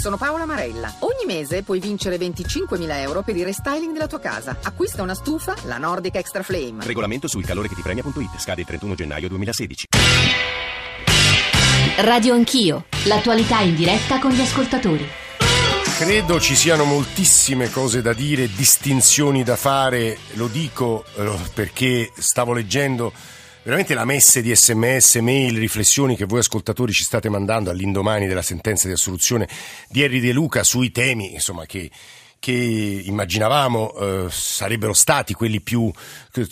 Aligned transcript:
sono 0.00 0.16
Paola 0.16 0.46
Marella. 0.46 0.92
Ogni 1.00 1.26
mese 1.26 1.62
puoi 1.62 1.78
vincere 1.78 2.16
25.000 2.16 2.90
euro 3.00 3.22
per 3.22 3.36
il 3.36 3.44
restyling 3.44 3.92
della 3.92 4.06
tua 4.06 4.18
casa. 4.18 4.56
Acquista 4.62 5.02
una 5.02 5.14
stufa, 5.14 5.54
la 5.64 5.76
Nordic 5.76 6.14
Extra 6.16 6.42
Flame. 6.42 6.84
Regolamento 6.84 7.28
sul 7.28 7.44
calore 7.44 7.68
che 7.68 7.74
ti 7.74 7.82
premia.it. 7.82 8.38
Scade 8.38 8.62
il 8.62 8.66
31 8.66 8.94
gennaio 8.94 9.28
2016. 9.28 9.86
Radio 11.98 12.32
Anch'io. 12.32 12.86
L'attualità 13.04 13.60
in 13.60 13.74
diretta 13.74 14.18
con 14.18 14.30
gli 14.30 14.40
ascoltatori. 14.40 15.06
Credo 15.98 16.40
ci 16.40 16.56
siano 16.56 16.84
moltissime 16.84 17.68
cose 17.68 18.00
da 18.00 18.14
dire, 18.14 18.48
distinzioni 18.48 19.44
da 19.44 19.56
fare, 19.56 20.16
lo 20.32 20.46
dico 20.46 21.04
eh, 21.14 21.30
perché 21.52 22.10
stavo 22.16 22.54
leggendo 22.54 23.12
veramente 23.62 23.94
la 23.94 24.04
messe 24.04 24.42
di 24.42 24.54
sms, 24.54 25.16
mail, 25.16 25.58
riflessioni 25.58 26.16
che 26.16 26.24
voi 26.24 26.38
ascoltatori 26.38 26.92
ci 26.92 27.04
state 27.04 27.28
mandando 27.28 27.70
all'indomani 27.70 28.26
della 28.26 28.42
sentenza 28.42 28.86
di 28.86 28.94
assoluzione 28.94 29.48
di 29.88 30.02
Henry 30.02 30.20
De 30.20 30.32
Luca 30.32 30.64
sui 30.64 30.90
temi 30.90 31.34
insomma, 31.34 31.66
che, 31.66 31.90
che 32.40 32.52
immaginavamo 32.52 33.94
eh, 33.94 34.26
sarebbero 34.30 34.94
stati 34.94 35.34
quelli 35.34 35.60
più 35.60 35.92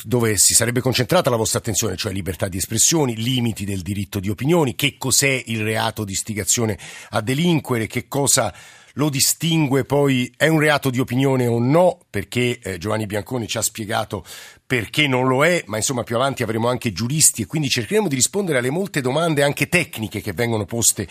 dove 0.04 0.36
si 0.36 0.52
sarebbe 0.52 0.80
concentrata 0.80 1.30
la 1.30 1.36
vostra 1.36 1.58
attenzione, 1.58 1.96
cioè 1.96 2.12
libertà 2.12 2.46
di 2.46 2.58
espressione, 2.58 3.14
limiti 3.14 3.64
del 3.64 3.80
diritto 3.80 4.20
di 4.20 4.28
opinioni, 4.28 4.76
che 4.76 4.96
cos'è 4.98 5.42
il 5.46 5.64
reato 5.64 6.04
di 6.04 6.12
istigazione 6.12 6.78
a 7.10 7.22
delinquere, 7.22 7.86
che 7.86 8.06
cosa 8.06 8.54
lo 8.94 9.08
distingue 9.08 9.84
poi, 9.84 10.30
è 10.36 10.48
un 10.48 10.58
reato 10.58 10.90
di 10.90 10.98
opinione 10.98 11.46
o 11.46 11.58
no, 11.58 12.00
perché 12.10 12.58
eh, 12.58 12.78
Giovanni 12.78 13.06
Bianconi 13.06 13.46
ci 13.46 13.56
ha 13.56 13.62
spiegato 13.62 14.24
perché 14.66 15.06
non 15.06 15.26
lo 15.26 15.46
è, 15.46 15.62
ma 15.66 15.76
insomma 15.76 16.02
più 16.02 16.16
avanti 16.16 16.42
avremo 16.42 16.68
anche 16.68 16.92
giuristi 16.92 17.42
e 17.42 17.46
quindi 17.46 17.70
cercheremo 17.70 18.08
di 18.08 18.16
rispondere 18.16 18.58
alle 18.58 18.70
molte 18.70 19.00
domande 19.00 19.42
anche 19.42 19.68
tecniche 19.68 20.20
che 20.20 20.32
vengono 20.32 20.66
poste 20.66 21.08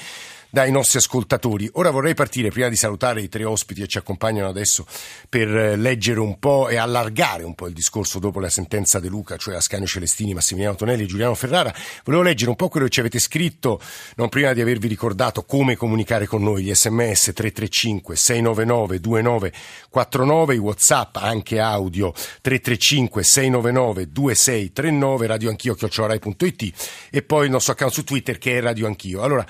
dai 0.50 0.72
nostri 0.72 0.98
ascoltatori. 1.00 1.70
Ora 1.74 1.92
vorrei 1.92 2.14
partire, 2.14 2.50
prima 2.50 2.70
di 2.70 2.76
salutare 2.76 3.22
i 3.22 3.30
tre 3.30 3.44
ospiti 3.44 3.82
che 3.82 3.88
ci 3.88 3.98
accompagnano 3.98 4.48
adesso, 4.48 4.86
per 5.30 5.48
eh, 5.56 5.76
leggere 5.76 6.20
un 6.20 6.40
po' 6.40 6.70
e 6.70 6.78
allargare 6.78 7.44
un 7.44 7.56
po' 7.56 7.68
il 7.68 7.74
discorso 7.74 8.20
dopo 8.20 8.40
la 8.40 8.50
sentenza 8.50 9.00
De 9.00 9.08
Luca, 9.08 9.38
cioè 9.38 9.56
Ascanio 9.56 9.88
Celestini, 9.88 10.34
Massimiliano 10.34 10.76
Tonelli 10.76 11.04
e 11.04 11.08
Giuliano 11.08 11.36
Ferrara. 11.36 11.74
Volevo 12.04 12.24
leggere 12.24 12.50
un 12.50 12.56
po' 12.56 12.70
quello 12.70 12.86
che 12.86 12.92
ci 12.92 13.00
avete 13.00 13.20
scritto, 13.20 13.80
non 14.16 14.30
prima 14.30 14.54
di 14.54 14.62
avervi 14.62 14.88
ricordato 14.88 15.44
come 15.44 15.76
comunicare 15.76 16.26
con 16.26 16.44
noi, 16.44 16.64
gli 16.64 16.74
sms 16.74 17.32
335 17.34 18.16
699 18.16 19.00
2949, 19.00 20.56
i 20.56 20.58
whatsapp 20.58 21.16
anche 21.18 21.60
audio 21.60 22.12
335 22.14 23.24
699 23.24 24.12
2639, 24.12 25.28
radio 25.28 25.50
anch'io 25.50 25.76
chiocciorai.it 25.76 27.10
e 27.12 27.22
poi 27.22 27.46
il 27.46 27.52
nostro 27.52 27.74
account 27.74 27.94
su 27.94 28.04
Twitter 28.04 28.38
che 28.38 28.58
è 28.58 28.62
Radio 28.62 28.88
Anch'io. 28.88 29.22
Allora, 29.22 29.46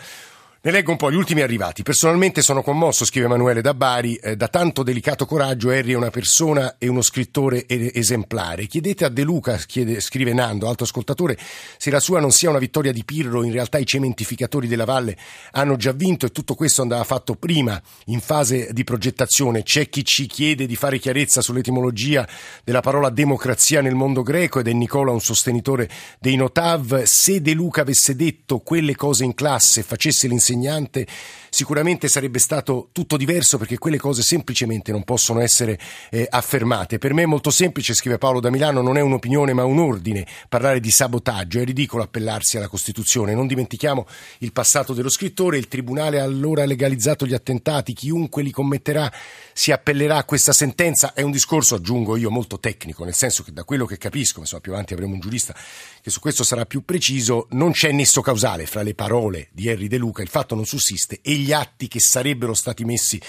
ne 0.61 0.72
leggo 0.72 0.89
un 0.91 0.97
po' 0.97 1.11
gli 1.11 1.16
ultimi 1.16 1.41
arrivati. 1.41 1.83
Personalmente 1.83 2.41
sono 2.41 2.63
commosso, 2.63 3.05
scrive 3.05 3.27
Emanuele 3.27 3.61
da 3.61 3.75
Bari, 3.75 4.16
eh, 4.16 4.36
da 4.36 4.47
tanto 4.47 4.81
delicato 4.81 5.25
coraggio 5.25 5.69
Harry 5.69 5.91
è 5.91 5.95
una 5.95 6.09
persona 6.09 6.77
e 6.80 6.88
uno 6.88 7.02
scrittore 7.03 7.67
esemplare. 7.67 8.66
Chiedete 8.66 9.05
a 9.05 9.09
De 9.09 9.22
Luca, 9.22 9.55
chiede, 9.58 9.99
scrive 9.99 10.33
Nando, 10.33 10.67
alto 10.67 10.83
ascoltatore, 10.83 11.38
se 11.77 11.91
la 11.91 11.99
sua 11.99 12.19
non 12.19 12.31
sia 12.31 12.49
una 12.49 12.58
vittoria 12.58 12.91
di 12.91 13.05
Pirro, 13.05 13.44
in 13.44 13.52
realtà 13.52 13.77
i 13.77 13.86
cementificatori 13.86 14.67
della 14.67 14.86
Valle 14.86 15.16
hanno 15.52 15.75
già 15.75 15.91
vinto 15.91 16.25
e 16.25 16.31
tutto 16.31 16.55
questo 16.55 16.81
andava 16.81 17.03
fatto 17.03 17.36
prima, 17.36 17.80
in 18.05 18.19
fase 18.19 18.69
di 18.71 18.83
progettazione. 18.83 19.61
C'è 19.61 19.89
chi 19.89 20.03
ci 20.03 20.25
chiede 20.25 20.66
di 20.66 20.75
fare 20.75 20.97
chiarezza 20.97 21.42
sull'etimologia 21.42 22.27
della 22.64 22.81
parola 22.81 23.09
democrazia 23.09 23.81
nel 23.81 23.95
mondo 23.95 24.23
greco 24.23 24.59
ed 24.59 24.67
è 24.67 24.73
Nicola 24.73 25.11
un 25.11 25.21
sostenitore 25.21 25.88
dei 26.19 26.36
Notav. 26.36 27.03
Se 27.03 27.42
De 27.42 27.53
Luca 27.53 27.81
avesse 27.81 28.16
detto 28.16 28.59
quelle 28.59 28.95
cose 28.95 29.23
in 29.23 29.36
classe, 29.36 29.83
facesse 29.83 30.27
l'insegnante 30.27 30.47
insegnante, 30.50 31.08
sicuramente 31.58 32.08
sarebbe 32.08 32.38
stato 32.38 32.89
tutto 32.91 33.17
diverso 33.17 33.58
perché 33.58 33.80
quelle 33.80 33.97
cose 33.97 34.22
semplicemente 34.22 34.91
non 34.91 35.03
possono 35.03 35.41
essere 35.41 35.80
eh, 36.11 36.27
affermate. 36.30 36.99
Per 36.99 37.16
me 37.16 37.23
è 37.23 37.25
molto 37.25 37.49
semplice, 37.49 37.95
scrive 37.95 38.19
Paolo 38.19 38.39
da 38.39 38.52
Milano, 38.52 38.83
non 38.83 38.95
è 38.95 39.02
un'opinione 39.02 39.53
ma 39.53 39.64
un 39.64 39.80
ordine. 39.80 40.27
Parlare 40.49 40.80
di 40.80 40.92
sabotaggio 40.92 41.59
è 41.59 41.65
ridicolo 41.65 42.04
appellarsi 42.04 42.58
alla 42.58 42.67
Costituzione. 42.67 43.33
Non 43.33 43.48
dimentichiamo 43.48 44.05
il 44.39 44.52
passato 44.52 44.93
dello 44.93 45.09
scrittore, 45.09 45.58
il 45.58 45.67
Tribunale 45.67 46.20
ha 46.20 46.23
allora 46.23 46.64
legalizzato 46.64 47.26
gli 47.26 47.33
attentati, 47.33 47.93
chiunque 47.93 48.43
li 48.43 48.52
commetterà 48.52 49.11
si 49.58 49.71
appellerà 49.71 50.17
a 50.17 50.23
questa 50.23 50.53
sentenza. 50.53 51.14
È 51.15 51.23
un 51.23 51.32
discorso, 51.32 51.73
aggiungo 51.73 52.15
io, 52.17 52.30
molto 52.30 52.59
tecnico, 52.59 53.03
nel 53.03 53.15
senso 53.15 53.42
che 53.42 53.52
da 53.52 53.64
quello 53.64 53.87
che 53.87 53.98
capisco, 53.98 54.42
insomma 54.42 54.61
più 54.61 54.73
avanti 54.73 54.93
avremo 54.93 55.14
un 55.14 55.20
giurista 55.20 55.55
che 55.99 56.11
su 56.11 56.20
questo 56.20 56.43
sarà 56.43 56.67
più 56.67 56.86
preciso, 56.86 57.48
non 57.52 57.71
c'è 57.71 57.92
nesso 57.92 58.21
causale 58.21 58.67
fra 58.67 58.83
le 58.83 58.93
parole 58.93 59.48
di 59.52 59.67
Henry 59.67 59.87
De 59.87 59.98
Luca, 59.98 60.21
il 60.21 60.30
fatto 60.30 60.53
non 60.53 60.65
sussiste, 60.65 61.17
e 61.23 61.33
gli 61.33 61.46
atti 61.53 61.87
che 61.87 61.99
sarebbero 61.99 62.53
stati 62.53 62.85
messi 62.85 63.19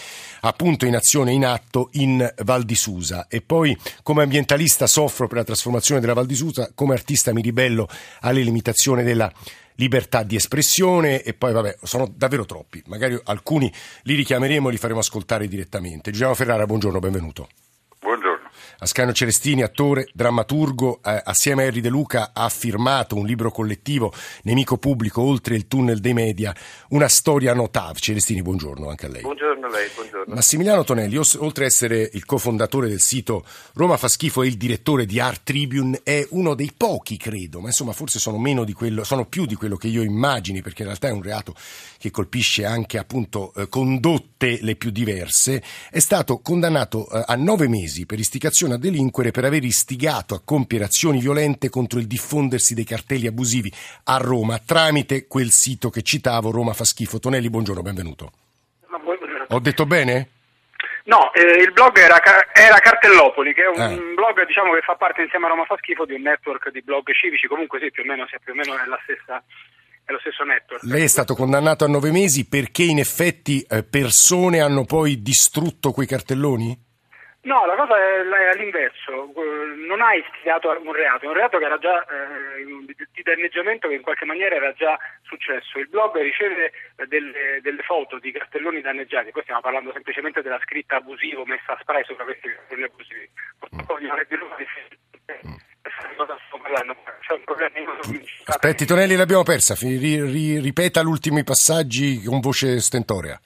appunto 0.41 0.87
in 0.87 0.95
azione, 0.95 1.33
in 1.33 1.45
atto 1.45 1.89
in 1.93 2.27
Val 2.45 2.65
di 2.65 2.75
Susa. 2.75 3.27
E 3.29 3.41
poi 3.41 3.77
come 4.03 4.23
ambientalista 4.23 4.87
soffro 4.87 5.27
per 5.27 5.39
la 5.39 5.45
trasformazione 5.45 6.01
della 6.01 6.15
Val 6.15 6.27
di 6.27 6.35
Susa, 6.35 6.71
come 6.75 6.95
artista 6.95 7.33
mi 7.33 7.43
ribello 7.43 7.89
alle 8.21 8.43
limitazioni 8.43 9.03
della 9.03 9.33
libertà 9.77 10.23
di 10.23 10.37
espressione 10.37 11.23
e 11.23 11.35
poi 11.35 11.53
vabbè 11.53 11.79
sono 11.83 12.13
davvero 12.15 12.45
troppi. 12.45 12.83
Magari 12.87 13.19
alcuni 13.25 13.73
li 14.03 14.15
richiameremo 14.15 14.69
e 14.69 14.73
li 14.73 14.79
faremo 14.79 15.01
ascoltare 15.01 15.49
direttamente. 15.49 16.11
Giuliano 16.11 16.35
Ferrara 16.35 16.67
buongiorno 16.67 16.99
benvenuto 16.99 17.49
Ascanio 18.81 19.13
Celestini, 19.13 19.63
attore, 19.63 20.09
drammaturgo, 20.13 21.01
eh, 21.05 21.21
assieme 21.25 21.63
a 21.63 21.67
Henry 21.67 21.81
De 21.81 21.89
Luca 21.89 22.31
ha 22.33 22.49
firmato 22.49 23.17
un 23.17 23.27
libro 23.27 23.51
collettivo, 23.51 24.13
Nemico 24.45 24.79
Pubblico, 24.79 25.21
oltre 25.21 25.57
il 25.57 25.67
tunnel 25.67 25.99
dei 25.99 26.13
media, 26.13 26.55
una 26.91 27.09
storia 27.09 27.55
notav. 27.55 27.99
Celestini, 27.99 28.41
buongiorno 28.41 28.89
anche 28.89 29.07
a 29.07 29.09
lei. 29.09 29.23
Buongiorno 29.23 29.67
a 29.67 29.71
lei, 29.71 29.89
buongiorno. 29.93 30.33
Massimiliano 30.33 30.85
Tonelli, 30.85 31.17
oltre 31.17 31.65
ad 31.65 31.71
essere 31.73 32.09
il 32.13 32.25
cofondatore 32.25 32.87
del 32.87 33.01
sito 33.01 33.45
Roma 33.75 33.97
fa 33.97 34.07
schifo 34.07 34.43
e 34.43 34.47
il 34.47 34.57
direttore 34.57 35.07
di 35.07 35.19
Art 35.19 35.41
Tribune, 35.43 35.99
è 36.05 36.25
uno 36.31 36.55
dei 36.55 36.71
pochi, 36.77 37.17
credo, 37.17 37.59
ma 37.59 37.67
insomma 37.67 37.93
forse 37.93 38.21
sono, 38.21 38.39
meno 38.39 38.63
di 38.63 38.75
quello, 38.75 39.03
sono 39.03 39.27
più 39.27 39.45
di 39.45 39.57
quello 39.57 39.75
che 39.75 39.89
io 39.89 40.03
immagini, 40.03 40.63
perché 40.63 40.83
in 40.83 40.89
realtà 40.89 41.09
è 41.09 41.13
un 41.13 41.23
reato 41.23 41.53
che 41.99 42.13
colpisce 42.13 42.65
anche 42.65 42.97
appunto 42.97 43.53
eh, 43.57 43.69
condotte 43.69 44.61
le 44.61 44.77
più 44.77 44.91
diverse, 44.91 45.65
è 45.91 45.99
stato 45.99 46.39
condannato 46.39 47.11
eh, 47.11 47.25
a 47.27 47.35
nove 47.35 47.67
mesi 47.67 48.07
per 48.07 48.21
istigazione 48.21 48.67
a 48.75 48.79
delinquere 48.79 49.31
per 49.31 49.45
aver 49.45 49.65
istigato 49.65 50.35
a 50.35 50.43
compiere 50.45 50.85
azioni 50.85 51.21
violente 51.21 51.69
contro 51.69 51.99
il 51.99 52.07
diffondersi 52.07 52.75
dei 52.75 52.85
cartelli 52.85 53.27
abusivi 53.27 53.73
a 54.05 54.17
Roma 54.17 54.59
tramite 54.59 55.27
quel 55.27 55.51
sito 55.51 55.91
che 55.91 56.03
citavo, 56.03 56.51
Roma 56.51 56.73
fa 56.73 56.85
schifo. 56.85 57.19
Tonelli, 57.19 57.51
buongiorno, 57.51 57.83
benvenuto. 57.83 58.33
buongiorno. 58.89 59.47
Ho 59.49 59.61
detto 59.61 59.87
bene? 59.87 60.29
No, 61.05 61.33
eh, 61.33 61.63
il 61.63 61.73
blog 61.73 61.97
era, 61.97 62.21
era, 62.53 62.79
Cartellopoli, 62.79 63.55
che 63.55 63.63
è 63.63 63.69
un 63.69 63.81
eh. 63.81 64.15
blog 64.15 64.45
diciamo, 64.47 64.75
che 64.75 64.83
fa 64.83 64.95
parte 64.97 65.23
insieme 65.23 65.47
a 65.47 65.49
Roma 65.49 65.65
fa 65.65 65.77
schifo 65.79 66.05
di 66.05 66.13
un 66.13 66.21
network 66.21 66.71
di 66.71 66.83
blog 66.83 67.11
civici, 67.13 67.47
comunque 67.47 67.81
sì, 67.81 67.91
più 67.91 68.03
o 68.03 68.07
meno, 68.07 68.27
sì, 68.29 68.37
più 68.45 68.53
o 68.53 68.57
meno 68.57 68.75
è 68.75 68.87
la 68.87 69.01
stessa 69.05 69.43
è 70.09 70.13
lo 70.13 70.19
stesso 70.21 70.43
network. 70.43 70.85
Lei 70.85 71.05
è 71.05 71.07
stato 71.07 71.35
condannato 71.35 71.85
a 71.85 71.89
nove 71.89 72.11
mesi 72.11 72.49
perché 72.49 72.83
in 72.83 72.99
effetti 72.99 73.61
eh, 73.69 73.85
persone 73.85 74.61
hanno 74.61 74.85
poi 74.85 75.21
distrutto 75.21 75.93
quei 75.93 76.07
cartelloni? 76.07 76.88
No, 77.41 77.65
la 77.67 77.77
cosa 77.77 77.97
è, 77.97 78.49
all'inverso, 78.53 79.33
non 79.87 80.03
hai 80.03 80.19
istigato 80.21 80.69
un 80.69 80.93
reato, 80.93 81.25
è 81.25 81.29
un 81.29 81.35
reato 81.35 81.59
che 81.59 81.65
era 81.65 81.79
già 81.79 82.03
eh, 82.03 82.65
di 83.13 83.23
danneggiamento 83.23 83.87
che 83.89 83.95
in 83.95 84.03
qualche 84.03 84.25
maniera 84.25 84.57
era 84.57 84.73
già 84.73 84.99
successo. 85.23 85.79
Il 85.79 85.89
blog 85.89 86.19
riceve 86.19 86.73
delle, 87.07 87.61
delle 87.63 87.83
foto 87.83 88.19
di 88.19 88.33
cartelloni 88.33 88.81
danneggiati, 88.81 89.31
poi 89.31 89.43
stiamo 89.43 89.61
parlando 89.61 89.93
semplicemente 89.93 90.43
della 90.43 90.59
scritta 90.63 90.97
abusivo 90.97 91.47
messa 91.47 91.73
a 91.73 91.79
spray 91.81 92.05
sopra 92.05 92.25
questi 92.25 92.49
cartelloni 92.49 92.87
abusivi. 92.87 93.31
Purtroppo 93.59 93.99
non 94.01 94.19
è 94.19 94.27
di 94.29 94.35
Roma 94.35 94.57
Aspetti 98.45 98.85
Tonelli 98.85 99.15
l'abbiamo 99.15 99.43
persa, 99.43 99.75
ri, 99.81 100.21
ri, 100.21 100.59
ripeta 100.59 101.03
gli 101.03 101.07
ultimi 101.07 101.45
passaggi 101.45 102.23
con 102.25 102.41
voce 102.41 102.81
stentorea. 102.81 103.39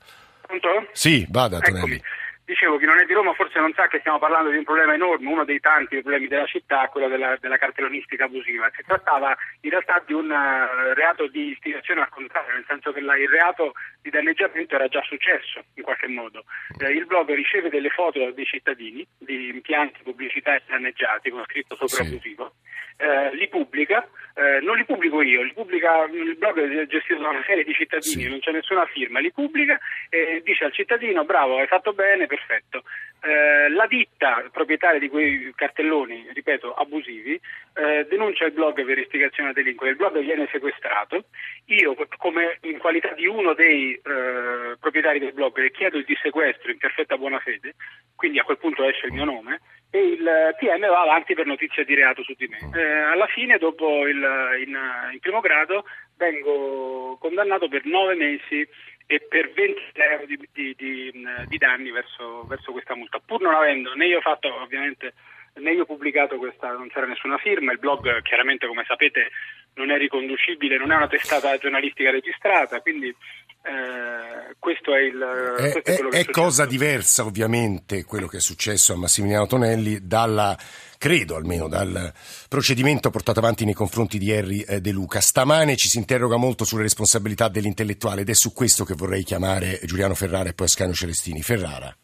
Pronto? 0.47 0.89
Sì, 0.93 1.27
vada 1.29 1.59
Tonelli. 1.59 2.01
Dicevo, 2.45 2.77
chi 2.77 2.87
non 2.87 2.99
è 2.99 3.05
di 3.05 3.13
Roma 3.13 3.35
forse 3.35 3.61
non 3.61 3.73
sa 3.73 3.87
che 3.87 4.01
stiamo 4.01 4.19
parlando 4.19 4.51
di 4.51 4.57
un 4.57 4.65
problema 4.65 4.95
enorme, 4.95 5.29
uno 5.29 5.45
dei 5.45 5.61
tanti 5.61 6.01
problemi 6.01 6.27
della 6.27 6.47
città, 6.47 6.89
quello 6.89 7.07
della, 7.07 7.37
della 7.41 7.57
cartellonistica 7.57 8.25
abusiva. 8.25 8.69
Si 8.75 8.83
trattava 8.85 9.37
in 9.61 9.71
realtà 9.71 10.03
di 10.05 10.13
un 10.13 10.29
uh, 10.29 10.93
reato 10.95 11.29
di 11.29 11.51
istigazione 11.51 12.01
al 12.01 12.09
contrario, 12.09 12.55
nel 12.55 12.65
senso 12.67 12.93
che 12.93 13.01
la, 13.01 13.17
il 13.17 13.29
reato 13.29 13.75
di 14.01 14.11
danneggiamento 14.11 14.75
era 14.75 14.89
già 14.89 15.03
successo 15.03 15.63
in 15.75 15.85
qualche 15.85 16.09
modo. 16.09 16.45
Eh, 16.81 16.91
il 16.91 17.07
blog 17.07 17.33
riceve 17.33 17.69
delle 17.69 17.91
foto 17.91 18.33
dei 18.33 18.45
cittadini 18.45 19.07
di 19.19 19.49
impianti 19.49 20.03
pubblicità 20.03 20.61
danneggiati 20.67 21.31
con 21.31 21.45
scritto 21.45 21.77
sopra 21.77 22.05
abusivo, 22.05 22.55
eh, 22.97 23.35
li 23.37 23.49
pubblica 23.49 24.07
eh, 24.35 24.61
non 24.61 24.77
li 24.77 24.85
pubblico 24.85 25.23
io, 25.23 25.43
li 25.43 25.53
pubblica, 25.53 26.05
il 26.05 26.37
blog 26.37 26.59
è 26.59 26.87
gestito 26.87 27.21
da 27.21 27.29
una 27.29 27.43
serie 27.45 27.65
di 27.65 27.75
cittadini, 27.75 28.23
sì. 28.23 28.29
non 28.29 28.41
c'è 28.41 28.53
nessuna 28.53 28.87
firma, 28.87 29.21
li 29.21 29.33
pubblica 29.33 29.79
e 30.09 30.41
dice 30.45 30.65
al 30.65 30.73
cittadino 30.73 31.25
bravo, 31.25 31.59
hai 31.59 31.67
fatto 31.67 31.93
bene, 31.93 32.27
perfetto. 32.27 32.83
Eh, 33.25 33.69
la 33.69 33.87
ditta 33.87 34.49
proprietaria 34.51 34.99
di 34.99 35.09
quei 35.09 35.53
cartelloni, 35.55 36.29
ripeto, 36.33 36.75
abusivi, 36.75 37.41
eh, 37.75 38.07
denuncia 38.09 38.47
il 38.47 38.53
blog 38.53 38.85
per 38.85 38.99
istigazione 38.99 39.51
a 39.51 39.53
delinquere, 39.53 39.93
il 39.93 39.97
blog 39.97 40.19
viene 40.21 40.49
sequestrato, 40.51 41.27
io 41.67 41.95
come 42.17 42.59
in 42.63 42.79
qualità 42.79 43.13
di 43.13 43.27
uno 43.27 43.55
dei 43.55 43.93
eh, 43.95 44.77
proprietari 44.81 45.19
del 45.19 45.33
blog 45.33 45.71
chiedo 45.71 45.99
il 45.99 46.05
dissequestro 46.05 46.71
in 46.71 46.79
perfetta 46.79 47.17
buona 47.17 47.39
fede, 47.39 47.75
quindi 48.17 48.39
a 48.39 48.45
quel 48.45 48.59
punto 48.59 48.83
esce 48.85 49.07
il 49.07 49.13
mio 49.13 49.25
nome, 49.25 49.61
e 49.95 49.99
il 49.99 50.57
PM 50.59 50.89
va 50.89 51.03
avanti 51.03 51.35
per 51.35 51.45
notizia 51.45 51.85
di 51.85 51.95
reato 51.95 52.23
su 52.23 52.33
di 52.35 52.49
me. 52.49 52.59
Eh, 52.75 52.83
alla 52.83 53.27
fine, 53.27 53.59
dopo 53.59 54.07
il 54.07 54.25
in, 54.65 54.79
in, 55.13 55.21
primo 55.21 55.41
grado, 55.41 55.85
vengo 56.17 57.19
condannato 57.21 57.69
per 57.69 57.85
nove 57.85 58.15
mesi 58.15 58.67
e 59.07 59.21
per 59.21 59.53
20 59.53 59.81
euro 59.93 60.25
di, 60.25 60.39
di, 60.51 60.75
di, 60.79 61.13
di 61.47 61.59
danni 61.59 61.91
verso, 61.91 62.47
verso, 62.47 62.73
questa 62.73 62.95
multa, 62.95 63.21
pur 63.25 63.43
non 63.43 63.53
avendo 63.53 63.95
né 63.95 64.07
io 64.07 64.23
fatto 64.23 64.49
ovviamente 64.63 65.13
né 65.55 65.73
io 65.73 65.85
pubblicato 65.85 66.37
questa, 66.37 66.73
non 66.73 66.89
c'era 66.89 67.07
nessuna 67.07 67.39
firma, 67.39 67.73
il 67.73 67.79
blog 67.79 68.23
chiaramente 68.23 68.67
come 68.67 68.85
sapete 68.87 69.31
non 69.75 69.91
è 69.91 69.99
riconducibile, 69.99 70.79
non 70.79 70.93
è 70.93 70.97
una 70.97 71.09
testata 71.09 71.57
giornalistica 71.59 72.11
registrata, 72.11 72.81
quindi 72.81 73.09
eh, 73.09 74.55
questo 74.59 74.95
è, 74.95 75.01
il, 75.01 75.19
è, 75.59 75.71
questo 75.83 76.09
è, 76.09 76.17
è, 76.17 76.19
è 76.21 76.31
cosa 76.31 76.67
diversa 76.67 77.25
ovviamente 77.25 78.05
quello 78.05 78.27
che 78.27 78.39
è 78.39 78.41
successo 78.41 78.93
a 78.93 78.97
Massimiliano 78.97 79.47
Tonelli 79.47 79.99
dalla, 80.03 80.57
credo 80.99 81.37
almeno, 81.37 81.69
dal 81.69 82.13
procedimento 82.49 83.11
portato 83.11 83.39
avanti 83.39 83.65
nei 83.65 83.75
confronti 83.75 84.19
di 84.19 84.33
Harry 84.33 84.61
eh, 84.63 84.81
De 84.81 84.91
Luca. 84.91 85.21
Stamane 85.21 85.77
ci 85.77 85.89
si 85.89 85.99
interroga 85.99 86.37
molto 86.37 86.65
sulle 86.65 86.83
responsabilità 86.83 87.49
dell'intellettuale 87.49 88.23
ed 88.23 88.31
è 88.31 88.35
su 88.35 88.53
questo 88.53 88.85
che 88.85 88.95
vorrei 88.95 89.23
chiamare 89.23 89.81
Giuliano 89.85 90.15
Ferrara 90.15 90.49
e 90.49 90.55
poi 90.55 90.67
Ascanio 90.67 90.95
Celestini. 90.95 91.43
Ferrara. 91.43 91.95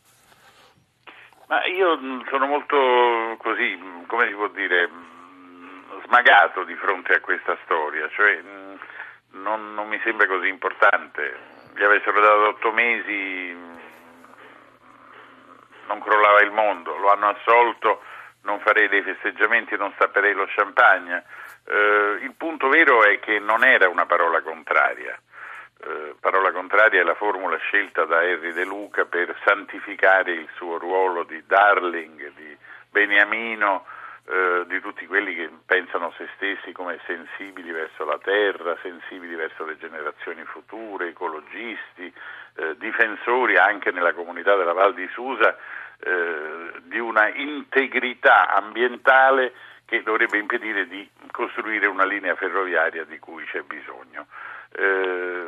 Ma 1.48 1.64
io 1.64 1.98
sono 2.28 2.46
molto 2.46 3.36
così, 3.38 4.02
come 4.06 4.26
si 4.26 4.34
può 4.34 4.48
dire, 4.48 4.88
smagato 6.04 6.64
di 6.64 6.74
fronte 6.74 7.14
a 7.14 7.20
questa 7.20 7.56
storia, 7.64 8.06
cioè 8.10 8.42
non, 9.30 9.72
non 9.72 9.88
mi 9.88 9.98
sembra 10.04 10.26
così 10.26 10.48
importante. 10.48 11.56
Gli 11.74 11.82
avessero 11.82 12.20
dato 12.20 12.48
otto 12.48 12.72
mesi, 12.72 13.56
non 15.86 16.00
crollava 16.00 16.42
il 16.42 16.50
mondo, 16.50 16.96
lo 16.98 17.10
hanno 17.10 17.28
assolto, 17.28 18.02
non 18.42 18.60
farei 18.60 18.88
dei 18.88 19.02
festeggiamenti, 19.02 19.74
non 19.76 19.92
stapperei 19.94 20.34
lo 20.34 20.44
champagne. 20.48 21.24
Eh, 21.64 22.18
il 22.24 22.34
punto 22.36 22.68
vero 22.68 23.04
è 23.04 23.20
che 23.20 23.38
non 23.38 23.64
era 23.64 23.88
una 23.88 24.04
parola 24.04 24.42
contraria. 24.42 25.18
Eh, 25.80 26.14
parola 26.18 26.50
contraria 26.50 27.00
è 27.00 27.04
la 27.04 27.14
formula 27.14 27.56
scelta 27.58 28.04
da 28.04 28.24
Henry 28.24 28.52
De 28.52 28.64
Luca 28.64 29.04
per 29.04 29.36
santificare 29.44 30.32
il 30.32 30.48
suo 30.56 30.76
ruolo 30.76 31.22
di 31.22 31.42
darling, 31.46 32.32
di 32.34 32.56
beniamino, 32.90 33.84
eh, 34.26 34.64
di 34.66 34.80
tutti 34.80 35.06
quelli 35.06 35.34
che 35.34 35.48
pensano 35.64 36.12
se 36.16 36.28
stessi 36.34 36.72
come 36.72 36.98
sensibili 37.06 37.70
verso 37.70 38.04
la 38.04 38.18
terra, 38.18 38.76
sensibili 38.82 39.34
verso 39.36 39.64
le 39.64 39.78
generazioni 39.78 40.42
future, 40.44 41.08
ecologisti, 41.08 42.12
eh, 42.56 42.76
difensori 42.76 43.56
anche 43.56 43.92
nella 43.92 44.12
comunità 44.14 44.56
della 44.56 44.72
Val 44.72 44.94
di 44.94 45.08
Susa 45.12 45.56
eh, 46.00 46.72
di 46.82 46.98
una 46.98 47.28
integrità 47.28 48.48
ambientale 48.48 49.52
che 49.84 50.02
dovrebbe 50.02 50.36
impedire 50.38 50.86
di 50.86 51.08
costruire 51.30 51.86
una 51.86 52.04
linea 52.04 52.34
ferroviaria 52.34 53.04
di 53.04 53.18
cui 53.18 53.44
c'è 53.44 53.62
bisogno. 53.62 54.26
Eh, 54.72 55.46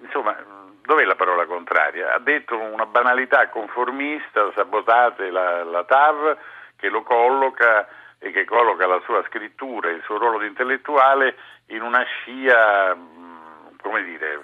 insomma, 0.00 0.36
dov'è 0.82 1.04
la 1.04 1.16
parola 1.16 1.46
contraria? 1.46 2.14
Ha 2.14 2.18
detto 2.18 2.58
una 2.58 2.86
banalità 2.86 3.48
conformista, 3.48 4.50
sabotate 4.54 5.30
la, 5.30 5.64
la 5.64 5.84
TAV, 5.84 6.36
che 6.76 6.88
lo 6.88 7.02
colloca 7.02 7.86
e 8.18 8.30
che 8.32 8.44
colloca 8.44 8.86
la 8.86 9.00
sua 9.04 9.22
scrittura 9.26 9.88
e 9.88 9.92
il 9.92 10.02
suo 10.02 10.18
ruolo 10.18 10.38
di 10.38 10.46
intellettuale 10.46 11.36
in 11.66 11.82
una 11.82 12.02
scia, 12.02 12.94
mm, 12.94 13.76
come 13.80 14.02
dire, 14.02 14.40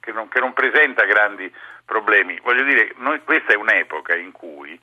che 0.00 0.12
non, 0.12 0.28
che 0.28 0.40
non 0.40 0.52
presenta 0.52 1.04
grandi 1.04 1.52
problemi. 1.84 2.38
Voglio 2.42 2.62
dire, 2.62 2.92
noi, 2.96 3.22
questa 3.24 3.52
è 3.52 3.56
un'epoca 3.56 4.14
in 4.14 4.32
cui 4.32 4.78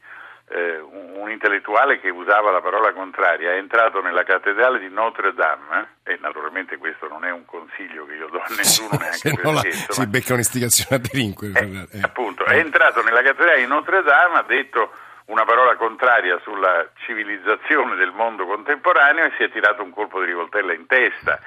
eh, 0.50 0.80
un, 0.80 1.30
intellettuale 1.30 2.00
che 2.00 2.10
usava 2.10 2.52
la 2.52 2.62
parola 2.62 2.94
contraria 2.94 3.52
è 3.52 3.58
entrato 3.58 4.02
nella 4.02 4.24
cattedrale 4.24 4.80
di 4.80 4.90
Notre 4.90 5.34
Dame, 5.34 5.98
eh, 6.04 6.14
e 6.14 6.18
naturalmente 6.22 6.78
questo 6.78 7.08
non 7.08 7.26
è 7.26 7.32
un 7.32 7.46
consiglio 7.46 8.06
che 8.06 8.14
io 8.14 8.28
do 8.28 8.40
a 8.40 8.48
nessuno 8.56 8.98
neanche 8.98 9.34
per 9.34 9.54
la, 9.54 9.62
si 9.62 10.08
becca 10.08 10.34
un'istigazione 10.34 10.96
a 10.96 11.08
delinquere. 11.08 11.60
Eh, 11.60 11.98
eh. 11.98 12.02
Appunto, 12.02 12.46
è 12.46 12.58
entrato 12.58 13.04
nella 13.04 13.22
cattedrale 13.22 13.60
di 13.60 13.68
Notre 13.68 14.02
Dame, 14.04 14.38
ha 14.38 14.44
detto 14.44 14.92
una 15.26 15.44
parola 15.44 15.76
contraria 15.76 16.40
sulla 16.42 16.88
civilizzazione 17.06 17.96
del 17.96 18.12
mondo 18.12 18.46
contemporaneo 18.46 19.26
e 19.26 19.34
si 19.36 19.44
è 19.44 19.52
tirato 19.52 19.84
un 19.84 19.92
colpo 19.92 20.22
di 20.22 20.28
rivoltella 20.28 20.74
in 20.74 20.86
testa. 20.86 21.40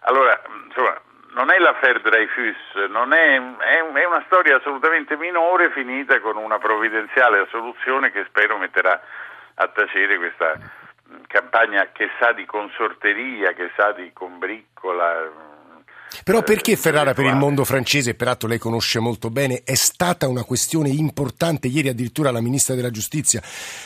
Allora, 0.00 0.40
insomma, 0.66 1.00
non 1.32 1.52
è 1.52 1.58
l'affaire 1.58 2.00
Dreyfus, 2.00 2.88
non 2.88 3.12
è, 3.12 3.36
è, 3.36 3.82
è, 3.82 4.04
una 4.04 4.22
storia 4.26 4.56
assolutamente 4.56 5.16
minore 5.16 5.70
finita 5.70 6.20
con 6.20 6.36
una 6.36 6.58
provvidenziale 6.58 7.40
assoluzione 7.40 8.10
che 8.10 8.24
spero 8.28 8.58
metterà 8.58 9.00
a 9.54 9.68
tacere 9.68 10.16
questa 10.16 10.58
campagna 11.26 11.88
che 11.92 12.10
sa 12.18 12.32
di 12.32 12.44
consorteria, 12.46 13.52
che 13.52 13.70
sa 13.76 13.92
di 13.92 14.10
combriccola 14.12 15.48
però 16.24 16.42
perché 16.42 16.76
Ferrara 16.76 17.14
per 17.14 17.24
il 17.24 17.36
mondo 17.36 17.64
francese, 17.64 18.14
peraltro 18.14 18.48
lei 18.48 18.58
conosce 18.58 18.98
molto 18.98 19.30
bene, 19.30 19.62
è 19.64 19.74
stata 19.74 20.26
una 20.26 20.42
questione 20.42 20.88
importante. 20.88 21.68
Ieri 21.68 21.88
addirittura 21.88 22.30
la 22.30 22.40
ministra 22.40 22.74
della 22.74 22.90
giustizia 22.90 23.40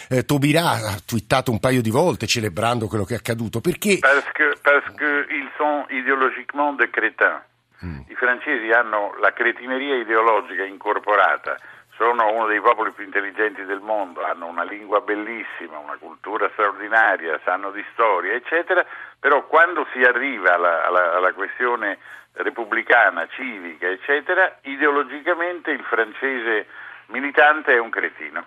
eh, 0.08 0.24
Tobirà 0.24 0.70
ha 0.70 0.98
twittato 1.04 1.50
un 1.50 1.60
paio 1.60 1.82
di 1.82 1.90
volte 1.90 2.26
celebrando 2.26 2.88
quello 2.88 3.04
che 3.04 3.14
è 3.14 3.18
accaduto. 3.18 3.60
Perché? 3.60 3.98
Parce 4.00 4.30
que, 4.32 4.56
parce 4.62 4.90
que 4.96 5.26
sont 5.56 5.86
idéologiquement 5.90 6.72
des 6.72 6.90
crétins. 6.90 7.42
Mm. 7.84 8.00
I 8.08 8.14
francesi 8.14 8.70
hanno 8.70 9.14
la 9.20 9.32
cretineria 9.32 9.96
ideologica 9.96 10.64
incorporata 10.64 11.56
sono 11.96 12.32
uno 12.32 12.46
dei 12.46 12.60
popoli 12.60 12.90
più 12.90 13.04
intelligenti 13.04 13.64
del 13.64 13.80
mondo, 13.80 14.24
hanno 14.24 14.46
una 14.46 14.64
lingua 14.64 15.00
bellissima, 15.00 15.78
una 15.78 15.96
cultura 15.98 16.48
straordinaria, 16.52 17.40
sanno 17.44 17.70
di 17.70 17.84
storia, 17.92 18.32
eccetera, 18.32 18.84
però 19.18 19.46
quando 19.46 19.86
si 19.92 20.02
arriva 20.02 20.54
alla, 20.54 20.84
alla, 20.84 21.14
alla 21.14 21.32
questione 21.32 21.98
repubblicana, 22.32 23.28
civica, 23.28 23.86
eccetera, 23.88 24.58
ideologicamente 24.62 25.70
il 25.70 25.84
francese 25.84 26.66
militante 27.06 27.74
è 27.74 27.78
un 27.78 27.90
cretino. 27.90 28.46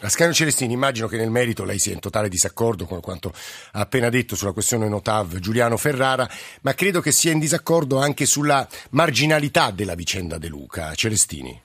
Ascanio 0.00 0.32
Celestini, 0.32 0.72
immagino 0.72 1.06
che 1.06 1.18
nel 1.18 1.30
merito 1.30 1.64
lei 1.64 1.78
sia 1.78 1.92
in 1.92 2.00
totale 2.00 2.30
disaccordo 2.30 2.86
con 2.86 3.00
quanto 3.00 3.32
ha 3.72 3.80
appena 3.80 4.08
detto 4.08 4.34
sulla 4.34 4.52
questione 4.52 4.88
Notav 4.88 5.38
Giuliano 5.38 5.76
Ferrara, 5.76 6.26
ma 6.62 6.72
credo 6.72 7.00
che 7.00 7.12
sia 7.12 7.32
in 7.32 7.38
disaccordo 7.38 7.98
anche 7.98 8.24
sulla 8.24 8.66
marginalità 8.92 9.70
della 9.70 9.94
vicenda 9.94 10.38
De 10.38 10.48
Luca. 10.48 10.94
Celestini. 10.94 11.60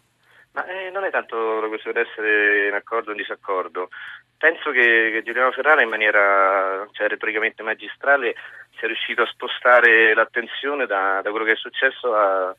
Ma 0.52 0.66
eh, 0.66 0.92
non 0.92 1.06
è 1.06 1.10
tanto 1.10 1.62
la 1.62 1.68
questione 1.68 2.04
di 2.04 2.10
essere 2.10 2.68
in 2.68 2.74
accordo 2.74 3.10
o 3.10 3.12
in 3.14 3.18
disaccordo. 3.18 3.90
Penso 4.38 4.72
che, 4.72 5.10
che 5.14 5.24
Giuliano 5.24 5.52
Ferrara 5.52 5.82
in 5.82 5.90
maniera 5.90 6.86
cioè, 6.92 7.08
retoricamente 7.08 7.64
magistrale 7.64 8.36
sia 8.78 8.88
riuscito 8.88 9.22
a 9.22 9.28
spostare 9.28 10.14
l'attenzione 10.14 10.86
da, 10.86 11.22
da 11.24 11.30
quello 11.30 11.46
che 11.46 11.54
è 11.54 11.56
successo 11.56 12.14
a, 12.14 12.54